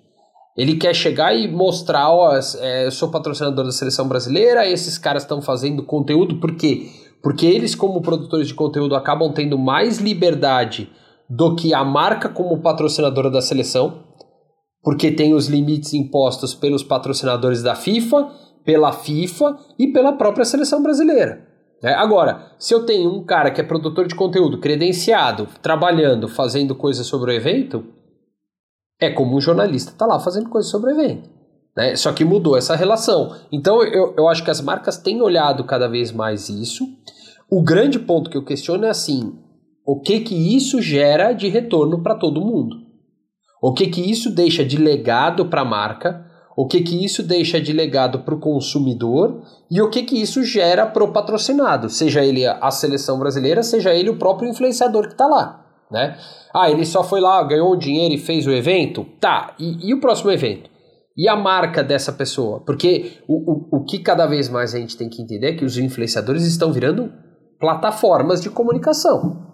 Ele 0.58 0.76
quer 0.76 0.94
chegar 0.94 1.34
e 1.34 1.48
mostrar, 1.48 2.10
ó, 2.10 2.38
é, 2.60 2.86
eu 2.86 2.92
sou 2.92 3.10
patrocinador 3.10 3.66
da 3.66 3.72
seleção 3.72 4.08
brasileira, 4.08 4.68
esses 4.68 4.98
caras 4.98 5.24
estão 5.24 5.42
fazendo 5.42 5.84
conteúdo, 5.84 6.40
por 6.40 6.56
quê? 6.56 6.90
Porque 7.24 7.46
eles, 7.46 7.74
como 7.74 8.02
produtores 8.02 8.48
de 8.48 8.54
conteúdo, 8.54 8.96
acabam 8.96 9.32
tendo 9.32 9.58
mais 9.58 10.00
liberdade 10.00 10.90
do 11.30 11.56
que 11.56 11.74
a 11.74 11.84
marca 11.84 12.28
como 12.28 12.62
patrocinadora 12.62 13.30
da 13.30 13.42
seleção, 13.42 14.04
porque 14.84 15.12
tem 15.12 15.34
os 15.34 15.48
limites 15.48 15.94
impostos 15.94 16.54
pelos 16.54 16.84
patrocinadores 16.84 17.64
da 17.64 17.76
FIFA, 17.76 18.30
pela 18.66 18.92
FIFA 18.92 19.58
e 19.80 19.88
pela 19.88 20.14
própria 20.14 20.44
seleção 20.44 20.84
brasileira. 20.84 21.48
É, 21.84 21.94
agora, 21.94 22.52
se 22.60 22.74
eu 22.74 22.86
tenho 22.86 23.10
um 23.10 23.24
cara 23.24 23.50
que 23.50 23.62
é 23.62 23.64
produtor 23.64 24.08
de 24.08 24.14
conteúdo, 24.14 24.60
credenciado, 24.60 25.48
trabalhando, 25.62 26.28
fazendo 26.28 26.76
coisas 26.76 27.08
sobre 27.08 27.32
o 27.32 27.34
evento, 27.34 27.84
é 29.02 29.10
como 29.10 29.36
um 29.36 29.42
jornalista 29.42 29.94
tá 29.98 30.06
lá 30.06 30.20
fazendo 30.20 30.48
coisas 30.48 30.70
sobre 30.70 30.92
o 30.92 30.94
evento. 30.94 31.28
Né? 31.76 31.96
Só 31.96 32.14
que 32.14 32.24
mudou 32.24 32.56
essa 32.56 32.76
relação. 32.76 33.36
Então 33.52 33.84
eu, 33.84 34.14
eu 34.16 34.30
acho 34.30 34.44
que 34.44 34.52
as 34.52 34.62
marcas 34.62 34.98
têm 34.98 35.22
olhado 35.22 35.64
cada 35.64 35.88
vez 35.88 36.12
mais 36.12 36.48
isso. 36.48 36.88
O 37.50 37.62
grande 37.64 37.98
ponto 37.98 38.30
que 38.30 38.38
eu 38.38 38.46
questiono 38.46 38.86
é 38.86 38.90
assim: 38.90 39.34
o 39.86 40.00
que 40.00 40.20
que 40.20 40.56
isso 40.56 40.80
gera 40.82 41.34
de 41.34 41.50
retorno 41.50 42.04
para 42.04 42.16
todo 42.16 42.46
mundo? 42.46 42.78
O 43.62 43.74
que 43.74 43.88
que 43.88 44.02
isso 44.02 44.30
deixa 44.30 44.64
de 44.64 44.78
legado 44.78 45.48
para 45.48 45.62
a 45.62 45.66
marca? 45.66 46.30
O 46.56 46.68
que 46.68 46.82
que 46.82 47.04
isso 47.04 47.24
deixa 47.24 47.60
de 47.60 47.72
legado 47.72 48.20
para 48.20 48.36
o 48.36 48.40
consumidor? 48.40 49.42
E 49.70 49.82
o 49.82 49.90
que 49.90 50.04
que 50.04 50.22
isso 50.22 50.44
gera 50.44 50.86
para 50.86 51.04
o 51.04 51.12
patrocinado? 51.12 51.90
Seja 51.90 52.24
ele 52.24 52.46
a 52.46 52.70
seleção 52.70 53.18
brasileira, 53.18 53.64
seja 53.64 53.94
ele 53.94 54.10
o 54.10 54.18
próprio 54.18 54.50
influenciador 54.50 55.08
que 55.08 55.14
está 55.14 55.26
lá 55.26 55.61
né? 55.91 56.17
Ah, 56.54 56.69
ele 56.69 56.86
só 56.86 57.04
foi 57.04 57.19
lá, 57.19 57.43
ganhou 57.43 57.75
dinheiro 57.75 58.13
e 58.13 58.17
fez 58.17 58.47
o 58.47 58.51
evento? 58.51 59.06
Tá, 59.19 59.56
e, 59.60 59.89
e 59.89 59.93
o 59.93 59.99
próximo 59.99 60.32
evento? 60.32 60.69
E 61.17 61.27
a 61.27 61.36
marca 61.36 61.84
dessa 61.84 62.12
pessoa? 62.12 62.62
Porque 62.62 63.17
o, 63.27 63.36
o, 63.36 63.80
o 63.80 63.84
que 63.84 63.99
cada 63.99 64.25
vez 64.25 64.49
mais 64.49 64.73
a 64.73 64.80
gente 64.80 64.95
tem 64.95 65.10
que 65.10 65.21
entender 65.21 65.47
é 65.47 65.56
que 65.56 65.65
os 65.65 65.77
influenciadores 65.77 66.43
estão 66.43 66.71
virando 66.71 67.12
plataformas 67.60 68.41
de 68.41 68.49
comunicação. 68.49 69.51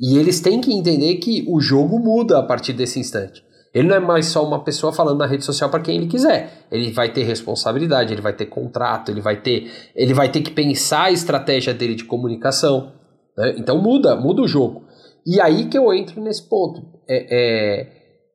E 0.00 0.18
eles 0.18 0.40
têm 0.40 0.60
que 0.60 0.72
entender 0.72 1.16
que 1.16 1.44
o 1.48 1.60
jogo 1.60 1.98
muda 1.98 2.38
a 2.38 2.42
partir 2.42 2.72
desse 2.72 2.98
instante. 2.98 3.44
Ele 3.72 3.88
não 3.88 3.96
é 3.96 4.00
mais 4.00 4.26
só 4.26 4.42
uma 4.42 4.64
pessoa 4.64 4.90
falando 4.90 5.18
na 5.18 5.26
rede 5.26 5.44
social 5.44 5.68
para 5.68 5.80
quem 5.80 5.96
ele 5.96 6.06
quiser. 6.06 6.66
Ele 6.72 6.90
vai 6.92 7.12
ter 7.12 7.24
responsabilidade, 7.24 8.12
ele 8.12 8.22
vai 8.22 8.32
ter 8.32 8.46
contrato, 8.46 9.10
ele 9.10 9.20
vai 9.20 9.36
ter, 9.40 9.70
ele 9.94 10.14
vai 10.14 10.30
ter 10.30 10.40
que 10.40 10.50
pensar 10.50 11.04
a 11.04 11.12
estratégia 11.12 11.74
dele 11.74 11.94
de 11.94 12.04
comunicação. 12.04 12.92
Né? 13.36 13.54
Então 13.58 13.80
muda, 13.80 14.16
muda 14.16 14.40
o 14.40 14.48
jogo. 14.48 14.85
E 15.26 15.40
aí 15.40 15.68
que 15.68 15.76
eu 15.76 15.92
entro 15.92 16.22
nesse 16.22 16.48
ponto. 16.48 16.82
É, 17.08 17.26
é, 17.30 17.86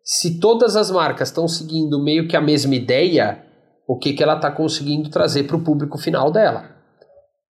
se 0.03 0.39
todas 0.39 0.75
as 0.75 0.91
marcas 0.91 1.29
estão 1.29 1.47
seguindo 1.47 2.03
meio 2.03 2.27
que 2.27 2.35
a 2.35 2.41
mesma 2.41 2.75
ideia, 2.75 3.41
o 3.87 3.97
que, 3.97 4.11
que 4.13 4.21
ela 4.21 4.35
está 4.35 4.51
conseguindo 4.51 5.09
trazer 5.09 5.43
para 5.43 5.55
o 5.55 5.63
público 5.63 5.97
final 5.97 6.29
dela? 6.29 6.69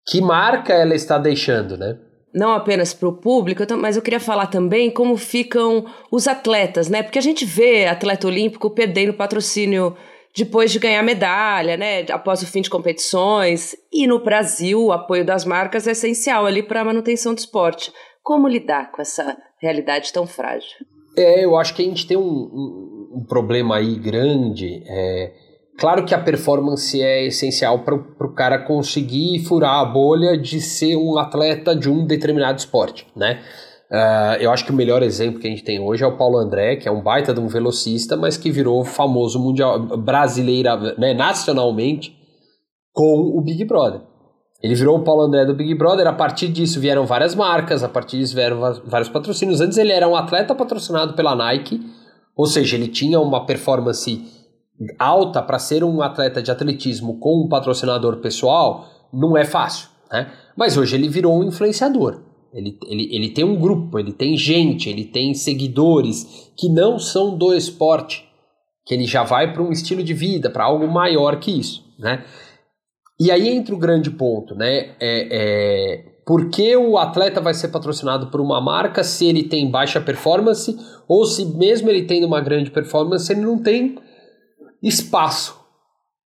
Que 0.07 0.21
marca 0.21 0.73
ela 0.73 0.95
está 0.95 1.17
deixando, 1.17 1.77
né? 1.77 1.97
Não 2.33 2.51
apenas 2.51 2.93
para 2.93 3.09
o 3.09 3.17
público, 3.17 3.63
mas 3.77 3.95
eu 3.95 4.01
queria 4.01 4.19
falar 4.19 4.47
também 4.47 4.91
como 4.91 5.15
ficam 5.17 5.85
os 6.11 6.27
atletas, 6.27 6.89
né? 6.89 7.01
Porque 7.01 7.19
a 7.19 7.21
gente 7.21 7.45
vê 7.45 7.85
atleta 7.85 8.27
olímpico 8.27 8.69
perdendo 8.69 9.13
patrocínio 9.13 9.95
depois 10.35 10.69
de 10.71 10.79
ganhar 10.79 11.01
medalha, 11.01 11.77
né? 11.77 12.05
Após 12.11 12.41
o 12.41 12.47
fim 12.47 12.61
de 12.61 12.69
competições. 12.69 13.73
E 13.91 14.05
no 14.05 14.19
Brasil, 14.19 14.83
o 14.83 14.91
apoio 14.91 15.25
das 15.25 15.45
marcas 15.45 15.87
é 15.87 15.91
essencial 15.91 16.45
ali 16.45 16.61
para 16.61 16.81
a 16.81 16.85
manutenção 16.85 17.33
do 17.33 17.39
esporte. 17.39 17.91
Como 18.25 18.47
lidar 18.47 18.91
com 18.91 19.03
essa 19.03 19.37
realidade 19.61 20.11
tão 20.11 20.25
frágil? 20.25 20.71
É, 21.15 21.45
eu 21.45 21.55
acho 21.55 21.75
que 21.75 21.83
a 21.83 21.85
gente 21.85 22.07
tem 22.07 22.17
um, 22.17 22.23
um, 22.23 23.19
um 23.19 23.25
problema 23.29 23.75
aí 23.75 23.99
grande. 23.99 24.81
É, 24.87 25.31
claro 25.77 26.03
que 26.03 26.15
a 26.15 26.19
performance 26.19 26.99
é 26.99 27.27
essencial 27.27 27.83
para 27.83 27.93
o 27.93 28.33
cara 28.33 28.57
conseguir 28.57 29.45
furar 29.45 29.79
a 29.79 29.85
bolha 29.85 30.35
de 30.35 30.59
ser 30.59 30.95
um 30.95 31.19
atleta 31.19 31.75
de 31.75 31.87
um 31.87 32.03
determinado 32.03 32.57
esporte, 32.57 33.05
né? 33.15 33.43
Uh, 33.91 34.41
eu 34.41 34.51
acho 34.51 34.65
que 34.65 34.71
o 34.71 34.75
melhor 34.75 35.03
exemplo 35.03 35.39
que 35.39 35.45
a 35.45 35.49
gente 35.51 35.63
tem 35.63 35.79
hoje 35.79 36.03
é 36.03 36.07
o 36.07 36.17
Paulo 36.17 36.39
André, 36.39 36.77
que 36.77 36.87
é 36.87 36.91
um 36.91 37.03
baita 37.03 37.31
de 37.31 37.39
um 37.39 37.47
velocista, 37.47 38.17
mas 38.17 38.35
que 38.35 38.49
virou 38.49 38.83
famoso 38.83 39.39
mundial 39.39 39.79
brasileira, 39.97 40.75
né, 40.97 41.13
nacionalmente, 41.13 42.17
com 42.91 43.37
o 43.37 43.41
Big 43.41 43.63
Brother. 43.65 44.01
Ele 44.65 44.73
virou 44.73 44.97
o 44.97 45.03
Paulo 45.03 45.21
André 45.21 45.45
do 45.45 45.53
Big 45.53 45.75
Brother, 45.75 46.07
a 46.07 46.11
partir 46.11 46.47
disso 46.47 46.79
vieram 46.79 47.05
várias 47.05 47.35
marcas, 47.35 47.83
a 47.83 47.87
partir 47.87 48.17
disso 48.17 48.33
vieram 48.33 48.59
vários 48.87 49.07
patrocínios. 49.09 49.61
Antes 49.61 49.77
ele 49.77 49.91
era 49.91 50.09
um 50.09 50.15
atleta 50.15 50.55
patrocinado 50.55 51.13
pela 51.13 51.35
Nike, 51.35 51.79
ou 52.35 52.47
seja, 52.47 52.75
ele 52.75 52.87
tinha 52.87 53.19
uma 53.19 53.45
performance 53.45 54.25
alta 54.97 55.39
para 55.43 55.59
ser 55.59 55.83
um 55.83 56.01
atleta 56.01 56.41
de 56.41 56.49
atletismo 56.49 57.19
com 57.19 57.43
um 57.43 57.47
patrocinador 57.47 58.17
pessoal, 58.17 58.87
não 59.13 59.37
é 59.37 59.45
fácil, 59.45 59.87
né? 60.11 60.31
Mas 60.57 60.75
hoje 60.75 60.95
ele 60.95 61.07
virou 61.09 61.37
um 61.37 61.43
influenciador. 61.43 62.23
Ele, 62.51 62.75
ele, 62.87 63.15
ele 63.15 63.29
tem 63.29 63.45
um 63.45 63.59
grupo, 63.59 63.99
ele 63.99 64.13
tem 64.13 64.35
gente, 64.35 64.89
ele 64.89 65.05
tem 65.05 65.35
seguidores 65.35 66.51
que 66.57 66.67
não 66.69 66.97
são 66.97 67.37
do 67.37 67.53
esporte, 67.53 68.27
que 68.83 68.95
ele 68.95 69.05
já 69.05 69.21
vai 69.21 69.53
para 69.53 69.61
um 69.61 69.71
estilo 69.71 70.01
de 70.01 70.15
vida, 70.15 70.49
para 70.49 70.63
algo 70.63 70.87
maior 70.87 71.39
que 71.39 71.51
isso, 71.51 71.85
né? 71.99 72.25
E 73.19 73.31
aí 73.31 73.47
entra 73.49 73.73
o 73.73 73.77
grande 73.77 74.11
ponto, 74.11 74.55
né? 74.55 74.95
É, 74.99 75.27
é, 75.31 76.15
por 76.25 76.49
que 76.49 76.75
o 76.75 76.97
atleta 76.97 77.39
vai 77.39 77.53
ser 77.53 77.69
patrocinado 77.69 78.27
por 78.27 78.41
uma 78.41 78.59
marca 78.59 79.03
se 79.03 79.27
ele 79.27 79.43
tem 79.43 79.69
baixa 79.69 80.01
performance 80.01 80.75
ou 81.07 81.25
se 81.25 81.45
mesmo 81.45 81.89
ele 81.89 82.05
tendo 82.05 82.25
uma 82.25 82.41
grande 82.41 82.71
performance 82.71 83.31
ele 83.31 83.41
não 83.41 83.61
tem 83.61 83.97
espaço, 84.81 85.55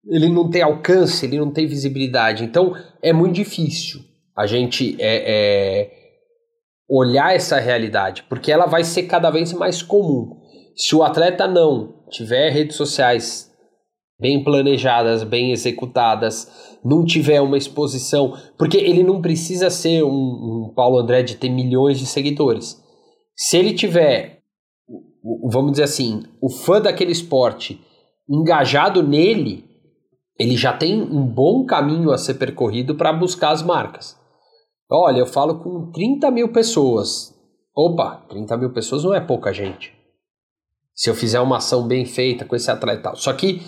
ele 0.08 0.28
não 0.28 0.50
tem 0.50 0.62
alcance, 0.62 1.24
ele 1.24 1.38
não 1.38 1.50
tem 1.50 1.66
visibilidade. 1.66 2.44
Então 2.44 2.74
é 3.00 3.12
muito 3.12 3.34
difícil 3.34 4.00
a 4.36 4.46
gente 4.46 4.96
é, 5.00 5.22
é, 5.80 5.90
olhar 6.88 7.34
essa 7.34 7.58
realidade, 7.58 8.24
porque 8.28 8.52
ela 8.52 8.66
vai 8.66 8.84
ser 8.84 9.04
cada 9.04 9.30
vez 9.30 9.52
mais 9.52 9.82
comum. 9.82 10.36
Se 10.76 10.94
o 10.94 11.02
atleta 11.02 11.46
não 11.46 12.04
tiver 12.10 12.50
redes 12.50 12.76
sociais 12.76 13.50
bem 14.18 14.42
planejadas, 14.42 15.22
bem 15.22 15.52
executadas, 15.52 16.78
não 16.84 17.04
tiver 17.04 17.40
uma 17.40 17.58
exposição, 17.58 18.34
porque 18.56 18.76
ele 18.78 19.02
não 19.02 19.20
precisa 19.20 19.68
ser 19.70 20.02
um, 20.02 20.08
um 20.68 20.72
Paulo 20.74 20.98
André 20.98 21.22
de 21.22 21.36
ter 21.36 21.50
milhões 21.50 21.98
de 21.98 22.06
seguidores. 22.06 22.82
Se 23.36 23.58
ele 23.58 23.74
tiver, 23.74 24.40
vamos 25.50 25.72
dizer 25.72 25.84
assim, 25.84 26.22
o 26.40 26.48
fã 26.48 26.80
daquele 26.80 27.12
esporte 27.12 27.80
engajado 28.28 29.02
nele, 29.02 29.64
ele 30.38 30.56
já 30.56 30.72
tem 30.72 31.00
um 31.00 31.26
bom 31.26 31.64
caminho 31.64 32.10
a 32.10 32.18
ser 32.18 32.34
percorrido 32.34 32.94
para 32.94 33.12
buscar 33.12 33.50
as 33.50 33.62
marcas. 33.62 34.16
Olha, 34.90 35.18
eu 35.18 35.26
falo 35.26 35.58
com 35.62 35.90
30 35.90 36.30
mil 36.30 36.52
pessoas. 36.52 37.34
Opa, 37.74 38.24
30 38.28 38.56
mil 38.56 38.72
pessoas 38.72 39.04
não 39.04 39.14
é 39.14 39.20
pouca 39.20 39.52
gente. 39.52 39.92
Se 40.94 41.10
eu 41.10 41.14
fizer 41.14 41.40
uma 41.40 41.58
ação 41.58 41.86
bem 41.86 42.06
feita 42.06 42.44
com 42.44 42.56
esse 42.56 42.70
atleta. 42.70 43.14
Só 43.16 43.32
que 43.32 43.60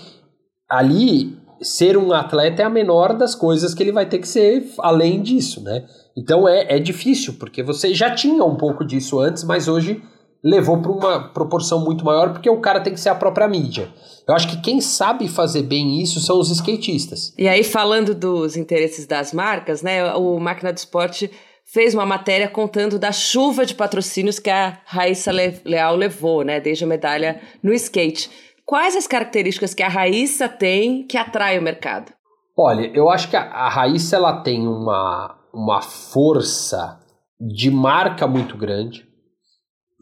ali 0.68 1.36
ser 1.60 1.96
um 1.96 2.12
atleta 2.12 2.62
é 2.62 2.64
a 2.64 2.70
menor 2.70 3.16
das 3.16 3.34
coisas 3.34 3.74
que 3.74 3.82
ele 3.82 3.92
vai 3.92 4.06
ter 4.06 4.18
que 4.18 4.28
ser 4.28 4.64
além 4.78 5.20
disso, 5.22 5.62
né? 5.62 5.84
Então 6.16 6.48
é, 6.48 6.76
é 6.76 6.78
difícil, 6.78 7.34
porque 7.34 7.62
você 7.62 7.94
já 7.94 8.14
tinha 8.14 8.44
um 8.44 8.56
pouco 8.56 8.84
disso 8.84 9.18
antes, 9.18 9.44
mas 9.44 9.68
hoje 9.68 10.02
levou 10.42 10.80
para 10.80 10.92
uma 10.92 11.28
proporção 11.28 11.84
muito 11.84 12.04
maior, 12.04 12.32
porque 12.32 12.48
o 12.48 12.60
cara 12.60 12.80
tem 12.80 12.92
que 12.92 13.00
ser 13.00 13.08
a 13.08 13.14
própria 13.14 13.48
mídia. 13.48 13.88
Eu 14.26 14.34
acho 14.34 14.48
que 14.48 14.60
quem 14.60 14.80
sabe 14.80 15.28
fazer 15.28 15.62
bem 15.62 16.00
isso 16.00 16.20
são 16.20 16.38
os 16.38 16.50
skatistas. 16.50 17.32
E 17.36 17.48
aí, 17.48 17.64
falando 17.64 18.14
dos 18.14 18.56
interesses 18.56 19.06
das 19.06 19.32
marcas, 19.32 19.82
né? 19.82 20.14
O 20.14 20.38
Máquina 20.38 20.72
do 20.72 20.76
Esporte 20.76 21.30
fez 21.64 21.92
uma 21.92 22.06
matéria 22.06 22.48
contando 22.48 22.98
da 22.98 23.12
chuva 23.12 23.66
de 23.66 23.74
patrocínios 23.74 24.38
que 24.38 24.48
a 24.48 24.78
Raíssa 24.84 25.32
Leal 25.64 25.96
levou, 25.96 26.42
né? 26.42 26.60
Desde 26.60 26.84
a 26.84 26.86
medalha 26.86 27.40
no 27.62 27.72
skate. 27.74 28.30
Quais 28.68 28.94
as 28.94 29.06
características 29.06 29.72
que 29.72 29.82
a 29.82 29.88
Raíssa 29.88 30.46
tem 30.46 31.02
que 31.06 31.16
atrai 31.16 31.58
o 31.58 31.62
mercado? 31.62 32.12
Olha, 32.54 32.86
eu 32.94 33.08
acho 33.08 33.30
que 33.30 33.34
a, 33.34 33.40
a 33.40 33.66
Raíssa 33.66 34.16
ela 34.16 34.42
tem 34.42 34.68
uma, 34.68 35.38
uma 35.54 35.80
força 35.80 37.00
de 37.40 37.70
marca 37.70 38.26
muito 38.26 38.58
grande. 38.58 39.08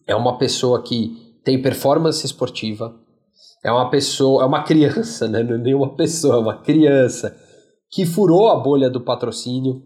É 0.05 0.16
uma 0.16 0.37
pessoa 0.37 0.83
que 0.83 1.38
tem 1.44 1.62
performance 1.62 2.26
esportiva. 2.26 2.92
É 3.64 3.70
uma 3.70 3.88
pessoa, 3.88 4.42
é 4.42 4.46
uma 4.46 4.64
criança, 4.64 5.29
né? 5.29 5.44
Não 5.44 5.55
é 5.55 5.59
nem 5.59 5.74
uma 5.74 5.94
pessoa, 5.94 6.35
é 6.35 6.38
uma 6.40 6.61
criança 6.61 7.40
que 7.88 8.05
furou 8.05 8.48
a 8.48 8.57
bolha 8.57 8.90
do 8.90 9.00
patrocínio, 9.00 9.81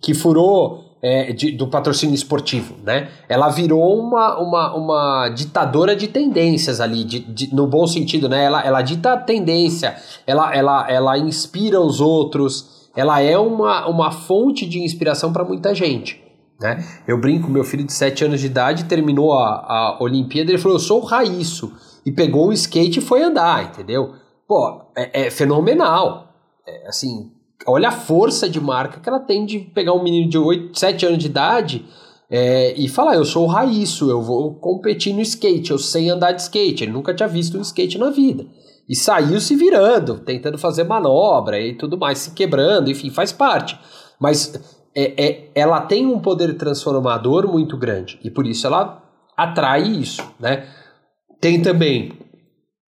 que 0.00 0.14
furou 0.14 0.95
é, 1.06 1.32
de, 1.32 1.52
do 1.52 1.68
patrocínio 1.68 2.16
esportivo, 2.16 2.74
né? 2.82 3.08
Ela 3.28 3.48
virou 3.48 3.96
uma, 3.96 4.36
uma, 4.40 4.74
uma 4.74 5.28
ditadora 5.28 5.94
de 5.94 6.08
tendências 6.08 6.80
ali, 6.80 7.04
de, 7.04 7.20
de, 7.20 7.54
no 7.54 7.64
bom 7.64 7.86
sentido, 7.86 8.28
né? 8.28 8.42
Ela, 8.42 8.60
ela 8.66 8.82
dita 8.82 9.16
tendência, 9.16 9.94
ela, 10.26 10.52
ela, 10.52 10.90
ela 10.90 11.16
inspira 11.16 11.80
os 11.80 12.00
outros, 12.00 12.90
ela 12.96 13.20
é 13.20 13.38
uma, 13.38 13.86
uma 13.86 14.10
fonte 14.10 14.66
de 14.66 14.80
inspiração 14.80 15.32
para 15.32 15.44
muita 15.44 15.72
gente. 15.72 16.20
Né? 16.60 16.84
Eu 17.06 17.20
brinco, 17.20 17.48
meu 17.48 17.62
filho 17.62 17.84
de 17.84 17.92
7 17.92 18.24
anos 18.24 18.40
de 18.40 18.46
idade 18.46 18.86
terminou 18.86 19.32
a, 19.32 19.46
a 19.48 19.98
Olimpíada, 20.00 20.50
ele 20.50 20.58
falou, 20.58 20.76
eu 20.76 20.80
sou 20.80 21.04
o 21.04 21.72
e 22.04 22.10
pegou 22.10 22.48
um 22.48 22.52
skate 22.52 22.98
e 22.98 23.02
foi 23.02 23.22
andar, 23.22 23.62
entendeu? 23.66 24.14
Pô, 24.48 24.82
é, 24.96 25.26
é 25.26 25.30
fenomenal, 25.30 26.34
é, 26.66 26.88
assim, 26.88 27.30
olha 27.66 27.88
a 27.88 27.92
força 27.92 28.48
de 28.48 28.60
marca 28.60 29.00
que 29.00 29.08
ela 29.08 29.20
tem 29.20 29.46
de 29.46 29.58
pegar 29.58 29.92
um 29.92 30.02
menino 30.02 30.28
de 30.28 30.38
8, 30.38 30.78
7 30.78 31.06
anos 31.06 31.18
de 31.18 31.26
idade 31.26 31.84
é, 32.30 32.74
e 32.76 32.88
falar: 32.88 33.14
Eu 33.14 33.24
sou 33.24 33.44
o 33.44 33.48
Raísso, 33.48 34.10
eu 34.10 34.20
vou 34.20 34.54
competir 34.54 35.12
no 35.14 35.20
skate, 35.20 35.70
eu 35.70 35.78
sei 35.78 36.10
andar 36.10 36.32
de 36.32 36.42
skate. 36.42 36.84
Ele 36.84 36.92
nunca 36.92 37.14
tinha 37.14 37.28
visto 37.28 37.56
um 37.56 37.62
skate 37.62 37.98
na 37.98 38.10
vida. 38.10 38.46
E 38.88 38.94
saiu 38.94 39.40
se 39.40 39.56
virando, 39.56 40.18
tentando 40.18 40.58
fazer 40.58 40.84
manobra 40.84 41.60
e 41.60 41.74
tudo 41.74 41.98
mais, 41.98 42.18
se 42.18 42.30
quebrando, 42.32 42.90
enfim, 42.90 43.10
faz 43.10 43.32
parte. 43.32 43.78
Mas 44.18 44.54
é, 44.94 45.24
é, 45.24 45.50
ela 45.54 45.80
tem 45.80 46.06
um 46.06 46.20
poder 46.20 46.54
transformador 46.56 47.50
muito 47.50 47.76
grande 47.76 48.18
e 48.22 48.30
por 48.30 48.46
isso 48.46 48.66
ela 48.66 49.02
atrai 49.36 49.82
isso, 49.82 50.22
né? 50.38 50.66
Tem 51.40 51.60
também 51.60 52.12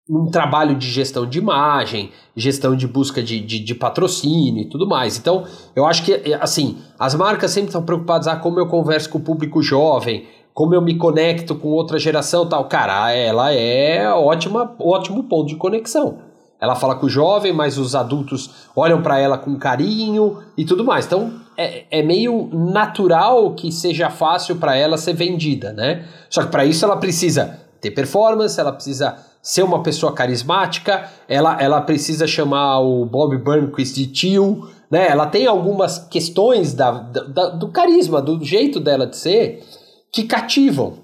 um 0.08 0.26
trabalho 0.26 0.74
de 0.74 0.90
gestão 0.90 1.24
de 1.24 1.38
imagem, 1.38 2.10
gestão 2.36 2.76
de 2.76 2.86
busca 2.86 3.22
de, 3.22 3.40
de, 3.40 3.58
de, 3.58 3.74
patrocínio 3.74 4.62
e 4.62 4.68
tudo 4.68 4.86
mais. 4.86 5.16
Então, 5.16 5.44
eu 5.74 5.86
acho 5.86 6.02
que, 6.04 6.12
é, 6.12 6.34
assim, 6.40 6.76
as 6.98 7.14
marcas 7.14 7.50
sempre 7.50 7.68
estão 7.68 7.82
preocupadas, 7.82 8.26
ah, 8.26 8.36
como 8.36 8.60
eu 8.60 8.66
converso 8.66 9.08
com 9.08 9.18
o 9.18 9.22
público 9.22 9.62
jovem, 9.62 10.26
como 10.52 10.74
eu 10.74 10.82
me 10.82 10.96
conecto 10.96 11.54
com 11.54 11.68
outra 11.68 11.98
geração 11.98 12.46
tal. 12.46 12.66
Cara, 12.66 13.12
ela 13.12 13.52
é 13.52 14.08
ótima, 14.10 14.74
ótimo 14.78 15.24
ponto 15.24 15.48
de 15.48 15.56
conexão. 15.56 16.18
Ela 16.60 16.76
fala 16.76 16.94
com 16.94 17.06
o 17.06 17.10
jovem, 17.10 17.52
mas 17.52 17.78
os 17.78 17.94
adultos 17.94 18.68
olham 18.76 19.02
para 19.02 19.18
ela 19.18 19.36
com 19.38 19.56
carinho 19.56 20.38
e 20.56 20.64
tudo 20.64 20.84
mais. 20.84 21.06
Então, 21.06 21.32
é, 21.56 21.84
é 21.90 22.02
meio 22.02 22.48
natural 22.52 23.54
que 23.54 23.72
seja 23.72 24.10
fácil 24.10 24.56
para 24.56 24.76
ela 24.76 24.96
ser 24.96 25.14
vendida, 25.14 25.72
né? 25.72 26.06
Só 26.28 26.42
que 26.42 26.50
para 26.50 26.64
isso 26.64 26.84
ela 26.84 26.96
precisa 26.96 27.58
ter 27.80 27.90
performance, 27.90 28.58
ela 28.58 28.72
precisa 28.72 29.16
ser 29.44 29.62
uma 29.62 29.82
pessoa 29.82 30.14
carismática, 30.14 31.10
ela, 31.28 31.60
ela 31.60 31.82
precisa 31.82 32.26
chamar 32.26 32.80
o 32.80 33.04
Bob 33.04 33.36
Burnquist 33.36 33.94
de 33.94 34.06
tio, 34.06 34.70
né? 34.90 35.06
Ela 35.06 35.26
tem 35.26 35.46
algumas 35.46 35.98
questões 35.98 36.72
da, 36.72 36.90
da, 36.92 37.50
do 37.50 37.68
carisma, 37.68 38.22
do 38.22 38.42
jeito 38.42 38.80
dela 38.80 39.06
de 39.06 39.18
ser, 39.18 39.62
que 40.10 40.24
cativam. 40.24 40.94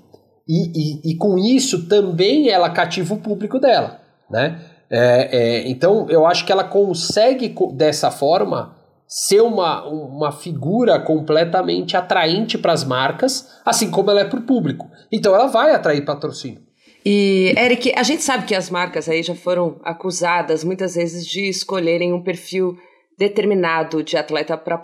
E, 0.48 0.72
e, 0.74 1.12
e 1.12 1.16
com 1.16 1.38
isso 1.38 1.86
também 1.86 2.48
ela 2.48 2.70
cativa 2.70 3.12
o 3.12 3.20
público 3.20 3.60
dela, 3.60 4.00
né? 4.30 4.58
É, 4.90 5.28
é, 5.36 5.68
então 5.68 6.06
eu 6.08 6.26
acho 6.26 6.46
que 6.46 6.50
ela 6.50 6.64
consegue 6.64 7.54
dessa 7.74 8.10
forma 8.10 8.74
ser 9.06 9.42
uma, 9.42 9.86
uma 9.86 10.32
figura 10.32 10.98
completamente 10.98 11.94
atraente 11.94 12.56
para 12.56 12.72
as 12.72 12.84
marcas, 12.84 13.60
assim 13.66 13.90
como 13.90 14.10
ela 14.10 14.20
é 14.20 14.24
para 14.24 14.40
o 14.40 14.44
público. 14.44 14.88
Então 15.12 15.34
ela 15.34 15.46
vai 15.46 15.74
atrair 15.74 16.04
patrocínio. 16.06 16.69
E, 17.04 17.54
Eric, 17.56 17.92
a 17.96 18.02
gente 18.02 18.22
sabe 18.22 18.46
que 18.46 18.54
as 18.54 18.68
marcas 18.68 19.08
aí 19.08 19.22
já 19.22 19.34
foram 19.34 19.80
acusadas 19.82 20.62
muitas 20.62 20.94
vezes 20.94 21.26
de 21.26 21.48
escolherem 21.48 22.12
um 22.12 22.22
perfil 22.22 22.76
determinado 23.18 24.02
de 24.02 24.16
atleta 24.16 24.56
para 24.56 24.78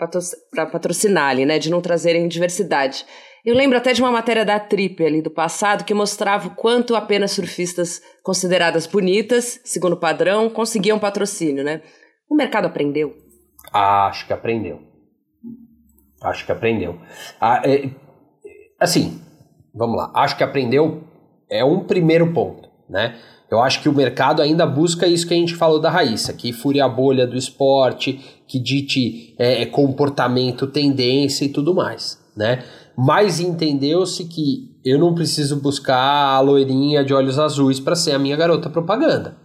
patrocinar 0.65 1.29
ali, 1.29 1.45
né? 1.45 1.59
De 1.59 1.69
não 1.69 1.81
trazerem 1.81 2.27
diversidade. 2.27 3.05
Eu 3.45 3.55
lembro 3.55 3.77
até 3.77 3.93
de 3.93 4.01
uma 4.01 4.11
matéria 4.11 4.43
da 4.43 4.59
Trip 4.59 5.03
ali 5.05 5.21
do 5.21 5.31
passado 5.31 5.85
que 5.85 5.93
mostrava 5.93 6.47
o 6.47 6.55
quanto 6.55 6.95
apenas 6.95 7.31
surfistas 7.31 8.01
consideradas 8.21 8.85
bonitas, 8.85 9.59
segundo 9.63 9.93
o 9.93 9.99
padrão, 9.99 10.49
conseguiam 10.49 10.99
patrocínio, 10.99 11.63
né? 11.63 11.81
O 12.29 12.35
mercado 12.35 12.65
aprendeu? 12.65 13.15
Acho 13.71 14.27
que 14.27 14.33
aprendeu. 14.33 14.81
Acho 16.21 16.45
que 16.45 16.51
aprendeu. 16.51 16.99
Ah, 17.39 17.61
é, 17.63 17.89
assim, 18.79 19.21
vamos 19.73 19.97
lá. 19.97 20.11
Acho 20.13 20.35
que 20.35 20.43
aprendeu 20.43 21.06
é 21.49 21.63
um 21.63 21.81
primeiro 21.81 22.33
ponto, 22.33 22.69
né? 22.89 23.15
Eu 23.49 23.61
acho 23.61 23.81
que 23.81 23.87
o 23.87 23.93
mercado 23.93 24.41
ainda 24.41 24.65
busca 24.65 25.07
isso 25.07 25.25
que 25.25 25.33
a 25.33 25.37
gente 25.37 25.55
falou 25.55 25.79
da 25.79 25.89
Raíssa, 25.89 26.33
que 26.33 26.51
fure 26.51 26.81
a 26.81 26.89
bolha 26.89 27.25
do 27.25 27.37
esporte, 27.37 28.19
que 28.45 28.59
dite 28.59 29.33
é, 29.39 29.61
é 29.61 29.65
comportamento, 29.65 30.67
tendência 30.67 31.45
e 31.45 31.49
tudo 31.49 31.73
mais, 31.73 32.19
né? 32.35 32.63
Mas 32.97 33.39
entendeu-se 33.39 34.25
que 34.25 34.75
eu 34.83 34.99
não 34.99 35.13
preciso 35.13 35.61
buscar 35.61 35.97
a 36.35 36.39
loirinha 36.39 37.05
de 37.05 37.13
olhos 37.13 37.39
azuis 37.39 37.79
para 37.79 37.95
ser 37.95 38.11
a 38.11 38.19
minha 38.19 38.35
garota 38.35 38.69
propaganda. 38.69 39.37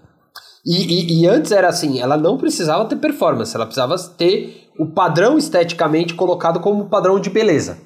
E, 0.64 0.76
e, 0.76 1.20
e, 1.20 1.26
antes 1.26 1.50
era 1.50 1.68
assim, 1.68 2.00
ela 2.00 2.16
não 2.16 2.38
precisava 2.38 2.84
ter 2.84 2.96
performance, 2.96 3.54
ela 3.54 3.66
precisava 3.66 3.96
ter 4.16 4.70
o 4.78 4.86
padrão 4.86 5.36
esteticamente 5.36 6.14
colocado 6.14 6.60
como 6.60 6.88
padrão 6.88 7.18
de 7.18 7.28
beleza. 7.28 7.78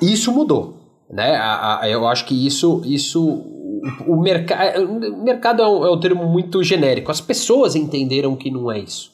Isso 0.00 0.32
mudou. 0.32 0.83
Né? 1.10 1.36
A, 1.36 1.80
a, 1.80 1.88
eu 1.88 2.06
acho 2.06 2.24
que 2.26 2.46
isso, 2.46 2.82
isso 2.84 3.22
o, 3.24 4.14
o, 4.14 4.20
mercado 4.20 4.84
o 4.84 5.22
mercado 5.22 5.62
é 5.62 5.68
um, 5.68 5.86
é 5.86 5.90
um 5.90 6.00
termo 6.00 6.26
muito 6.26 6.62
genérico. 6.62 7.10
As 7.10 7.20
pessoas 7.20 7.76
entenderam 7.76 8.36
que 8.36 8.50
não 8.50 8.70
é 8.70 8.78
isso. 8.78 9.12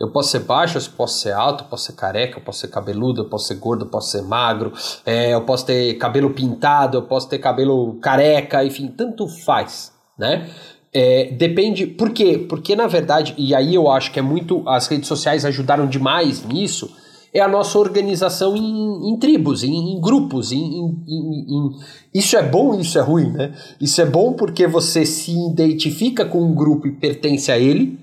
Eu 0.00 0.12
posso 0.12 0.30
ser 0.30 0.40
baixo, 0.40 0.78
eu 0.78 0.82
posso 0.96 1.18
ser 1.18 1.32
alto, 1.32 1.64
eu 1.64 1.68
posso 1.68 1.86
ser 1.86 1.94
careca, 1.94 2.38
eu 2.38 2.42
posso 2.42 2.60
ser 2.60 2.68
cabeludo, 2.68 3.22
eu 3.22 3.28
posso 3.28 3.48
ser 3.48 3.56
gordo, 3.56 3.84
eu 3.84 3.88
posso 3.88 4.12
ser 4.12 4.22
magro, 4.22 4.72
é, 5.04 5.34
eu 5.34 5.40
posso 5.40 5.66
ter 5.66 5.94
cabelo 5.94 6.30
pintado, 6.30 6.98
eu 6.98 7.02
posso 7.02 7.28
ter 7.28 7.38
cabelo 7.38 7.94
careca, 8.00 8.64
enfim, 8.64 8.86
tanto 8.86 9.26
faz, 9.26 9.92
né? 10.16 10.48
É, 10.94 11.32
depende. 11.32 11.86
Por 11.86 12.10
quê? 12.10 12.38
Porque, 12.48 12.76
na 12.76 12.86
verdade, 12.86 13.34
e 13.36 13.54
aí 13.54 13.74
eu 13.74 13.90
acho 13.90 14.12
que 14.12 14.18
é 14.18 14.22
muito. 14.22 14.62
As 14.68 14.86
redes 14.86 15.08
sociais 15.08 15.44
ajudaram 15.44 15.86
demais 15.86 16.44
nisso 16.44 16.90
é 17.32 17.40
a 17.40 17.48
nossa 17.48 17.78
organização 17.78 18.56
em, 18.56 19.10
em 19.10 19.18
tribos, 19.18 19.62
em, 19.62 19.94
em 19.94 20.00
grupos. 20.00 20.52
Em, 20.52 20.58
em, 20.58 21.70
Isso 22.14 22.36
é 22.36 22.42
bom 22.42 22.78
isso 22.80 22.98
é 22.98 23.02
ruim, 23.02 23.30
né? 23.30 23.54
Isso 23.80 24.00
é 24.00 24.06
bom 24.06 24.32
porque 24.32 24.66
você 24.66 25.04
se 25.04 25.32
identifica 25.50 26.24
com 26.24 26.42
um 26.42 26.54
grupo 26.54 26.86
e 26.86 26.92
pertence 26.92 27.52
a 27.52 27.58
ele, 27.58 27.98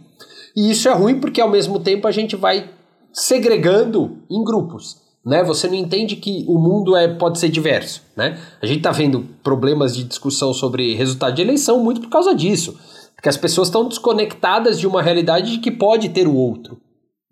e 0.55 0.71
isso 0.71 0.87
é 0.87 0.93
ruim 0.93 1.19
porque 1.19 1.41
ao 1.41 1.49
mesmo 1.49 1.79
tempo 1.79 2.07
a 2.07 2.11
gente 2.11 2.35
vai 2.35 2.69
segregando 3.11 4.17
em 4.29 4.43
grupos. 4.43 5.03
Né? 5.25 5.43
Você 5.43 5.67
não 5.67 5.75
entende 5.75 6.15
que 6.15 6.45
o 6.47 6.59
mundo 6.59 6.95
é, 6.95 7.07
pode 7.07 7.39
ser 7.39 7.49
diverso. 7.49 8.03
Né? 8.15 8.39
A 8.61 8.65
gente 8.65 8.77
está 8.77 8.91
vendo 8.91 9.25
problemas 9.43 9.95
de 9.95 10.03
discussão 10.03 10.53
sobre 10.53 10.93
resultado 10.93 11.33
de 11.33 11.41
eleição 11.41 11.83
muito 11.83 11.99
por 11.99 12.09
causa 12.09 12.35
disso. 12.35 12.77
Porque 13.15 13.29
as 13.29 13.37
pessoas 13.37 13.69
estão 13.69 13.87
desconectadas 13.87 14.79
de 14.79 14.85
uma 14.85 15.01
realidade 15.01 15.53
de 15.53 15.57
que 15.57 15.71
pode 15.71 16.09
ter 16.09 16.27
o 16.27 16.35
outro. 16.35 16.79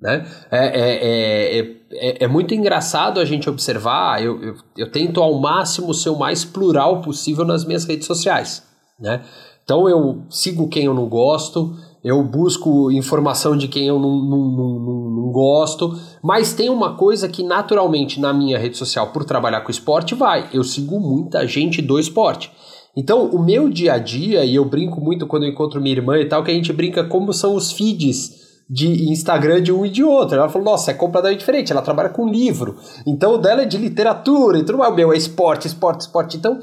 Né? 0.01 0.25
É, 0.49 0.65
é, 0.65 1.59
é, 1.59 1.75
é, 1.95 2.25
é, 2.25 2.27
muito 2.27 2.53
engraçado 2.53 3.19
a 3.19 3.25
gente 3.25 3.49
observar. 3.49 4.23
Eu, 4.23 4.41
eu, 4.41 4.55
eu, 4.77 4.91
tento 4.91 5.21
ao 5.21 5.39
máximo 5.39 5.93
ser 5.93 6.09
o 6.09 6.17
mais 6.17 6.43
plural 6.43 7.01
possível 7.01 7.45
nas 7.45 7.65
minhas 7.65 7.85
redes 7.85 8.07
sociais. 8.07 8.63
Né? 8.99 9.23
Então 9.63 9.87
eu 9.87 10.23
sigo 10.29 10.67
quem 10.67 10.85
eu 10.85 10.93
não 10.93 11.07
gosto, 11.07 11.75
eu 12.03 12.21
busco 12.23 12.91
informação 12.91 13.55
de 13.55 13.67
quem 13.67 13.87
eu 13.87 13.97
não, 13.97 14.17
não, 14.17 14.37
não, 14.51 14.79
não, 14.79 15.31
gosto, 15.31 15.97
mas 16.21 16.53
tem 16.53 16.69
uma 16.69 16.95
coisa 16.95 17.29
que 17.29 17.43
naturalmente 17.43 18.19
na 18.19 18.33
minha 18.33 18.59
rede 18.59 18.77
social, 18.77 19.11
por 19.11 19.23
trabalhar 19.23 19.61
com 19.61 19.71
esporte, 19.71 20.13
vai. 20.13 20.49
Eu 20.53 20.63
sigo 20.63 20.99
muita 20.99 21.47
gente 21.47 21.81
do 21.81 21.97
esporte. 21.97 22.51
Então, 22.95 23.25
o 23.27 23.43
meu 23.43 23.69
dia 23.69 23.93
a 23.93 23.97
dia, 23.97 24.45
e 24.45 24.53
eu 24.53 24.65
brinco 24.65 25.01
muito 25.01 25.25
quando 25.25 25.43
eu 25.43 25.49
encontro 25.49 25.81
minha 25.81 25.95
irmã 25.95 26.19
e 26.19 26.25
tal, 26.25 26.43
que 26.43 26.51
a 26.51 26.53
gente 26.53 26.71
brinca 26.71 27.03
como 27.03 27.33
são 27.33 27.55
os 27.55 27.71
feeds 27.71 28.42
de 28.73 29.11
Instagram 29.11 29.61
de 29.61 29.71
um 29.71 29.85
e 29.85 29.89
de 29.89 30.03
outro. 30.03 30.35
Ela 30.35 30.49
falou, 30.49 30.65
nossa, 30.65 30.89
é 30.89 30.93
completamente 30.95 31.39
diferente, 31.39 31.71
ela 31.71 31.83
trabalha 31.83 32.09
com 32.09 32.27
livro. 32.27 32.75
Então, 33.05 33.35
o 33.35 33.37
dela 33.37 33.61
é 33.61 33.65
de 33.65 33.77
literatura, 33.77 34.57
e 34.57 34.63
tudo 34.63 34.79
mais. 34.79 34.91
O 34.91 34.95
meu 34.95 35.13
é 35.13 35.17
esporte, 35.17 35.67
esporte, 35.67 36.01
esporte. 36.01 36.37
Então, 36.37 36.59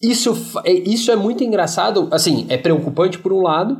isso, 0.00 0.32
é, 0.64 0.72
isso 0.72 1.10
é 1.10 1.16
muito 1.16 1.42
engraçado. 1.42 2.08
Assim, 2.12 2.46
é 2.48 2.56
preocupante 2.56 3.18
por 3.18 3.32
um 3.32 3.42
lado, 3.42 3.76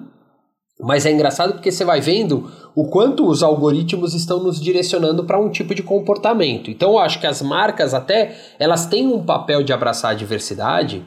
mas 0.80 1.06
é 1.06 1.12
engraçado 1.12 1.52
porque 1.52 1.70
você 1.70 1.84
vai 1.84 2.00
vendo 2.00 2.50
o 2.74 2.88
quanto 2.88 3.24
os 3.24 3.40
algoritmos 3.40 4.14
estão 4.14 4.42
nos 4.42 4.60
direcionando 4.60 5.22
para 5.22 5.38
um 5.38 5.48
tipo 5.48 5.76
de 5.76 5.82
comportamento. 5.84 6.72
Então, 6.72 6.90
eu 6.90 6.98
acho 6.98 7.20
que 7.20 7.26
as 7.26 7.40
marcas 7.40 7.94
até, 7.94 8.36
elas 8.58 8.86
têm 8.86 9.06
um 9.06 9.24
papel 9.24 9.62
de 9.62 9.72
abraçar 9.72 10.10
a 10.10 10.14
diversidade, 10.14 11.06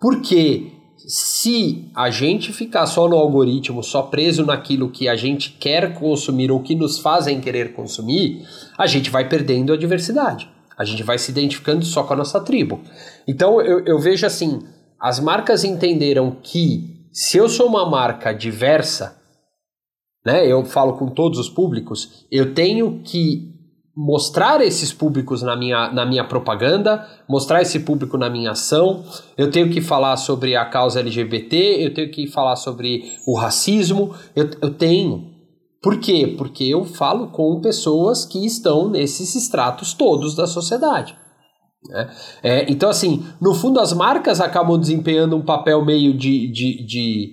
porque 0.00 0.73
se 1.06 1.90
a 1.94 2.10
gente 2.10 2.52
ficar 2.52 2.86
só 2.86 3.08
no 3.08 3.16
algoritmo, 3.16 3.82
só 3.82 4.02
preso 4.02 4.44
naquilo 4.44 4.90
que 4.90 5.08
a 5.08 5.16
gente 5.16 5.50
quer 5.50 5.94
consumir 5.94 6.50
ou 6.50 6.60
que 6.60 6.74
nos 6.74 6.98
fazem 6.98 7.40
querer 7.40 7.74
consumir, 7.74 8.46
a 8.76 8.86
gente 8.86 9.10
vai 9.10 9.28
perdendo 9.28 9.72
a 9.72 9.76
diversidade. 9.76 10.50
A 10.76 10.84
gente 10.84 11.02
vai 11.02 11.18
se 11.18 11.30
identificando 11.30 11.84
só 11.84 12.02
com 12.02 12.14
a 12.14 12.16
nossa 12.16 12.40
tribo. 12.40 12.80
Então 13.28 13.60
eu, 13.60 13.84
eu 13.84 13.98
vejo 13.98 14.26
assim: 14.26 14.62
as 14.98 15.20
marcas 15.20 15.62
entenderam 15.62 16.36
que 16.42 17.08
se 17.12 17.36
eu 17.36 17.48
sou 17.48 17.68
uma 17.68 17.88
marca 17.88 18.32
diversa, 18.32 19.20
né, 20.24 20.50
eu 20.50 20.64
falo 20.64 20.94
com 20.94 21.08
todos 21.08 21.38
os 21.38 21.48
públicos, 21.48 22.26
eu 22.30 22.54
tenho 22.54 23.02
que 23.04 23.53
mostrar 23.96 24.60
esses 24.60 24.92
públicos 24.92 25.42
na 25.42 25.56
minha, 25.56 25.90
na 25.92 26.04
minha 26.04 26.24
propaganda, 26.24 27.06
mostrar 27.28 27.62
esse 27.62 27.80
público 27.80 28.18
na 28.18 28.28
minha 28.28 28.50
ação. 28.50 29.04
Eu 29.36 29.50
tenho 29.50 29.70
que 29.70 29.80
falar 29.80 30.16
sobre 30.16 30.56
a 30.56 30.64
causa 30.64 31.00
LGBT, 31.00 31.84
eu 31.84 31.94
tenho 31.94 32.10
que 32.10 32.26
falar 32.26 32.56
sobre 32.56 33.04
o 33.26 33.38
racismo. 33.38 34.14
Eu, 34.34 34.50
eu 34.60 34.74
tenho. 34.74 35.32
Por 35.80 35.98
quê? 36.00 36.34
Porque 36.36 36.64
eu 36.64 36.84
falo 36.84 37.28
com 37.28 37.60
pessoas 37.60 38.24
que 38.24 38.44
estão 38.44 38.88
nesses 38.88 39.34
estratos 39.34 39.92
todos 39.92 40.34
da 40.34 40.46
sociedade. 40.46 41.14
Né? 41.88 42.10
É, 42.42 42.72
então, 42.72 42.88
assim, 42.88 43.24
no 43.40 43.54
fundo, 43.54 43.78
as 43.78 43.92
marcas 43.92 44.40
acabam 44.40 44.78
desempenhando 44.78 45.36
um 45.36 45.42
papel 45.42 45.84
meio 45.84 46.16
de, 46.16 46.50
de, 46.50 46.86
de, 46.86 47.32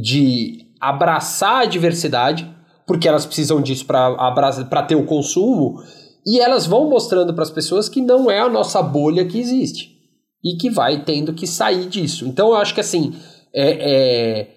de 0.00 0.58
abraçar 0.80 1.62
a 1.62 1.66
diversidade, 1.66 2.48
porque 2.88 3.06
elas 3.06 3.26
precisam 3.26 3.60
disso 3.60 3.84
para 3.84 4.82
ter 4.82 4.96
o 4.96 5.04
consumo, 5.04 5.82
e 6.26 6.40
elas 6.40 6.66
vão 6.66 6.88
mostrando 6.88 7.34
para 7.34 7.42
as 7.42 7.50
pessoas 7.50 7.86
que 7.86 8.00
não 8.00 8.30
é 8.30 8.40
a 8.40 8.48
nossa 8.48 8.82
bolha 8.82 9.26
que 9.26 9.38
existe 9.38 9.94
e 10.42 10.56
que 10.56 10.70
vai 10.70 11.04
tendo 11.04 11.34
que 11.34 11.46
sair 11.46 11.86
disso. 11.86 12.26
Então 12.26 12.48
eu 12.48 12.56
acho 12.56 12.74
que 12.74 12.80
assim, 12.80 13.14
é, 13.54 14.40
é, 14.40 14.48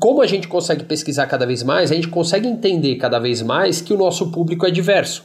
como 0.00 0.22
a 0.22 0.26
gente 0.26 0.48
consegue 0.48 0.84
pesquisar 0.84 1.26
cada 1.26 1.46
vez 1.46 1.62
mais, 1.62 1.92
a 1.92 1.94
gente 1.94 2.08
consegue 2.08 2.48
entender 2.48 2.96
cada 2.96 3.18
vez 3.18 3.42
mais 3.42 3.82
que 3.82 3.92
o 3.92 3.98
nosso 3.98 4.30
público 4.30 4.66
é 4.66 4.70
diverso. 4.70 5.22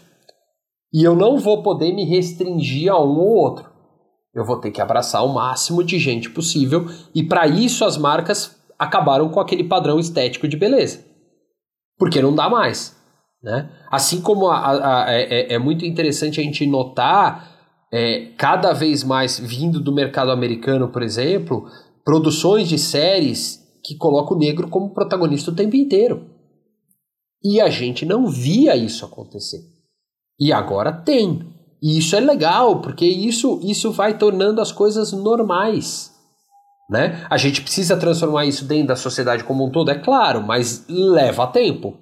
E 0.93 1.03
eu 1.03 1.15
não 1.15 1.37
vou 1.37 1.63
poder 1.63 1.93
me 1.93 2.03
restringir 2.03 2.91
a 2.91 2.99
um 2.99 3.17
ou 3.17 3.33
outro. 3.33 3.69
Eu 4.35 4.45
vou 4.45 4.59
ter 4.59 4.71
que 4.71 4.81
abraçar 4.81 5.25
o 5.25 5.33
máximo 5.33 5.83
de 5.83 5.97
gente 5.99 6.29
possível 6.29 6.85
e 7.15 7.23
para 7.23 7.47
isso 7.47 7.85
as 7.85 7.97
marcas 7.97 8.57
acabaram 8.77 9.29
com 9.29 9.39
aquele 9.39 9.63
padrão 9.63 9.99
estético 9.99 10.49
de 10.49 10.57
beleza. 10.57 11.12
Porque 11.97 12.21
não 12.21 12.33
dá 12.33 12.49
mais. 12.49 12.95
Né? 13.41 13.69
Assim 13.91 14.21
como 14.21 14.47
a, 14.47 14.57
a, 14.57 15.05
a, 15.05 15.13
é, 15.13 15.53
é, 15.53 15.59
muito 15.59 15.85
interessante 15.85 16.39
a 16.39 16.43
gente 16.43 16.65
notar, 16.65 17.51
é, 17.91 18.31
cada 18.37 18.73
vez 18.73 19.03
mais 19.03 19.37
vindo 19.37 19.79
do 19.79 19.93
mercado 19.93 20.31
americano, 20.31 20.89
por 20.89 21.03
exemplo, 21.03 21.67
produções 22.05 22.69
de 22.69 22.79
séries 22.79 23.61
que 23.83 23.95
colocam 23.95 24.37
o 24.37 24.39
negro 24.39 24.69
como 24.69 24.93
protagonista 24.93 25.51
o 25.51 25.55
tempo 25.55 25.75
inteiro. 25.75 26.25
E 27.43 27.59
a 27.59 27.69
gente 27.69 28.05
não 28.05 28.27
via 28.27 28.75
isso 28.75 29.03
acontecer. 29.03 29.59
E 30.39 30.53
agora 30.53 30.93
tem. 30.93 31.53
E 31.81 31.97
isso 31.97 32.15
é 32.15 32.21
legal, 32.21 32.79
porque 32.81 33.05
isso, 33.05 33.59
isso 33.61 33.91
vai 33.91 34.17
tornando 34.17 34.61
as 34.61 34.71
coisas 34.71 35.11
normais. 35.11 36.12
Né? 36.89 37.25
A 37.29 37.37
gente 37.37 37.61
precisa 37.61 37.97
transformar 37.97 38.45
isso 38.45 38.65
dentro 38.65 38.87
da 38.87 38.95
sociedade 38.95 39.43
como 39.43 39.65
um 39.65 39.69
todo, 39.69 39.89
é 39.89 39.95
claro, 39.95 40.41
mas 40.41 40.85
leva 40.87 41.47
tempo. 41.47 41.97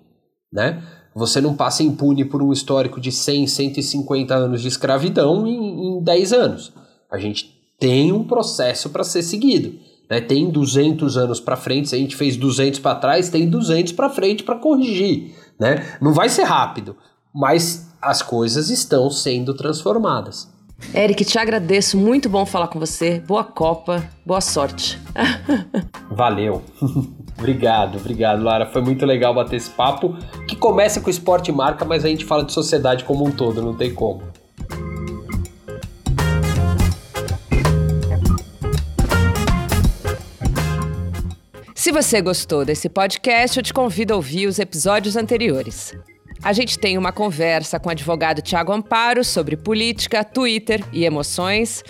Né? 0.51 0.81
Você 1.13 1.39
não 1.39 1.55
passa 1.55 1.83
impune 1.83 2.25
por 2.25 2.41
um 2.41 2.51
histórico 2.51 2.99
de 2.99 3.11
100, 3.11 3.47
150 3.47 4.33
anos 4.33 4.61
de 4.61 4.67
escravidão 4.67 5.45
em, 5.45 5.97
em 5.97 6.03
10 6.03 6.33
anos. 6.33 6.73
A 7.11 7.17
gente 7.17 7.61
tem 7.79 8.11
um 8.11 8.23
processo 8.23 8.89
para 8.89 9.03
ser 9.03 9.23
seguido. 9.23 9.73
Né? 10.09 10.19
Tem 10.19 10.49
200 10.49 11.17
anos 11.17 11.39
para 11.39 11.55
frente, 11.55 11.89
se 11.89 11.95
a 11.95 11.97
gente 11.97 12.15
fez 12.15 12.35
200 12.35 12.79
para 12.79 12.95
trás, 12.95 13.29
tem 13.29 13.49
200 13.49 13.93
para 13.93 14.09
frente 14.09 14.43
para 14.43 14.59
corrigir. 14.59 15.35
Né? 15.59 15.97
Não 16.01 16.13
vai 16.13 16.27
ser 16.27 16.43
rápido, 16.43 16.95
mas 17.33 17.89
as 18.01 18.21
coisas 18.21 18.69
estão 18.69 19.09
sendo 19.09 19.53
transformadas. 19.53 20.49
Eric, 20.93 21.23
te 21.23 21.39
agradeço. 21.39 21.97
Muito 21.97 22.29
bom 22.29 22.45
falar 22.45 22.67
com 22.67 22.79
você. 22.79 23.19
Boa 23.19 23.43
Copa, 23.43 24.03
boa 24.25 24.41
sorte. 24.41 24.99
Valeu. 26.11 26.61
obrigado, 27.37 27.97
obrigado, 27.97 28.43
Lara. 28.43 28.65
Foi 28.65 28.81
muito 28.81 29.05
legal 29.05 29.33
bater 29.33 29.55
esse 29.55 29.69
papo. 29.69 30.15
Que 30.47 30.55
começa 30.55 30.99
com 30.99 31.09
esporte 31.09 31.49
e 31.49 31.53
marca, 31.53 31.85
mas 31.85 32.03
a 32.03 32.09
gente 32.09 32.25
fala 32.25 32.43
de 32.43 32.51
sociedade 32.51 33.03
como 33.05 33.25
um 33.25 33.31
todo, 33.31 33.61
não 33.61 33.73
tem 33.73 33.93
como. 33.93 34.21
Se 41.73 41.91
você 41.91 42.21
gostou 42.21 42.63
desse 42.63 42.87
podcast, 42.87 43.57
eu 43.57 43.63
te 43.63 43.73
convido 43.73 44.13
a 44.13 44.15
ouvir 44.15 44.45
os 44.45 44.59
episódios 44.59 45.17
anteriores. 45.17 45.93
A 46.43 46.53
gente 46.53 46.79
tem 46.79 46.97
uma 46.97 47.11
conversa 47.11 47.79
com 47.79 47.87
o 47.87 47.91
advogado 47.91 48.41
Tiago 48.41 48.73
Amparo 48.73 49.23
sobre 49.23 49.55
política, 49.55 50.23
Twitter 50.23 50.83
e 50.91 51.05
emoções. 51.05 51.83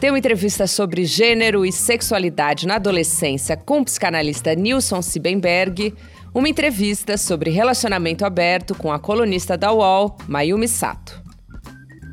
Tem 0.00 0.10
uma 0.10 0.18
entrevista 0.18 0.66
sobre 0.66 1.04
gênero 1.04 1.64
e 1.64 1.70
sexualidade 1.70 2.66
na 2.66 2.76
adolescência 2.76 3.54
com 3.54 3.80
o 3.80 3.84
psicanalista 3.84 4.54
Nilson 4.54 5.02
Sibenberg. 5.02 5.94
Uma 6.34 6.48
entrevista 6.48 7.18
sobre 7.18 7.50
relacionamento 7.50 8.24
aberto 8.24 8.74
com 8.74 8.90
a 8.90 8.98
colunista 8.98 9.58
da 9.58 9.72
UOL, 9.72 10.16
Mayumi 10.26 10.68
Sato. 10.68 11.22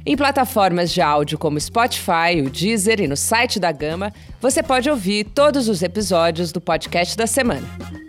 Em 0.06 0.18
plataformas 0.18 0.92
de 0.92 1.02
áudio 1.02 1.38
como 1.38 1.60
Spotify, 1.60 2.42
o 2.46 2.50
Deezer 2.50 3.00
e 3.00 3.08
no 3.08 3.16
site 3.16 3.60
da 3.60 3.72
Gama, 3.72 4.14
você 4.42 4.62
pode 4.62 4.90
ouvir 4.90 5.24
todos 5.24 5.70
os 5.70 5.82
episódios 5.82 6.52
do 6.52 6.60
podcast 6.60 7.16
da 7.16 7.26
semana. 7.26 8.05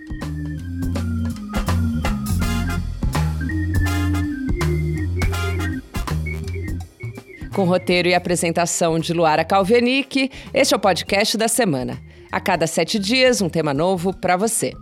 Com 7.56 7.64
roteiro 7.64 8.06
e 8.06 8.14
apresentação 8.14 8.98
de 8.98 9.14
Luara 9.14 9.42
Calvenic, 9.42 10.30
este 10.52 10.74
é 10.74 10.76
o 10.76 10.78
podcast 10.78 11.38
da 11.38 11.48
semana. 11.48 11.98
A 12.30 12.38
cada 12.38 12.66
sete 12.66 12.98
dias, 12.98 13.40
um 13.40 13.48
tema 13.48 13.72
novo 13.72 14.12
para 14.12 14.36
você. 14.36 14.74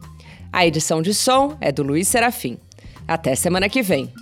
A 0.53 0.67
edição 0.67 1.01
de 1.01 1.15
som 1.15 1.57
é 1.61 1.71
do 1.71 1.85
Luiz 1.85 2.09
Serafim. 2.09 2.59
Até 3.07 3.37
semana 3.37 3.69
que 3.69 3.81
vem. 3.81 4.13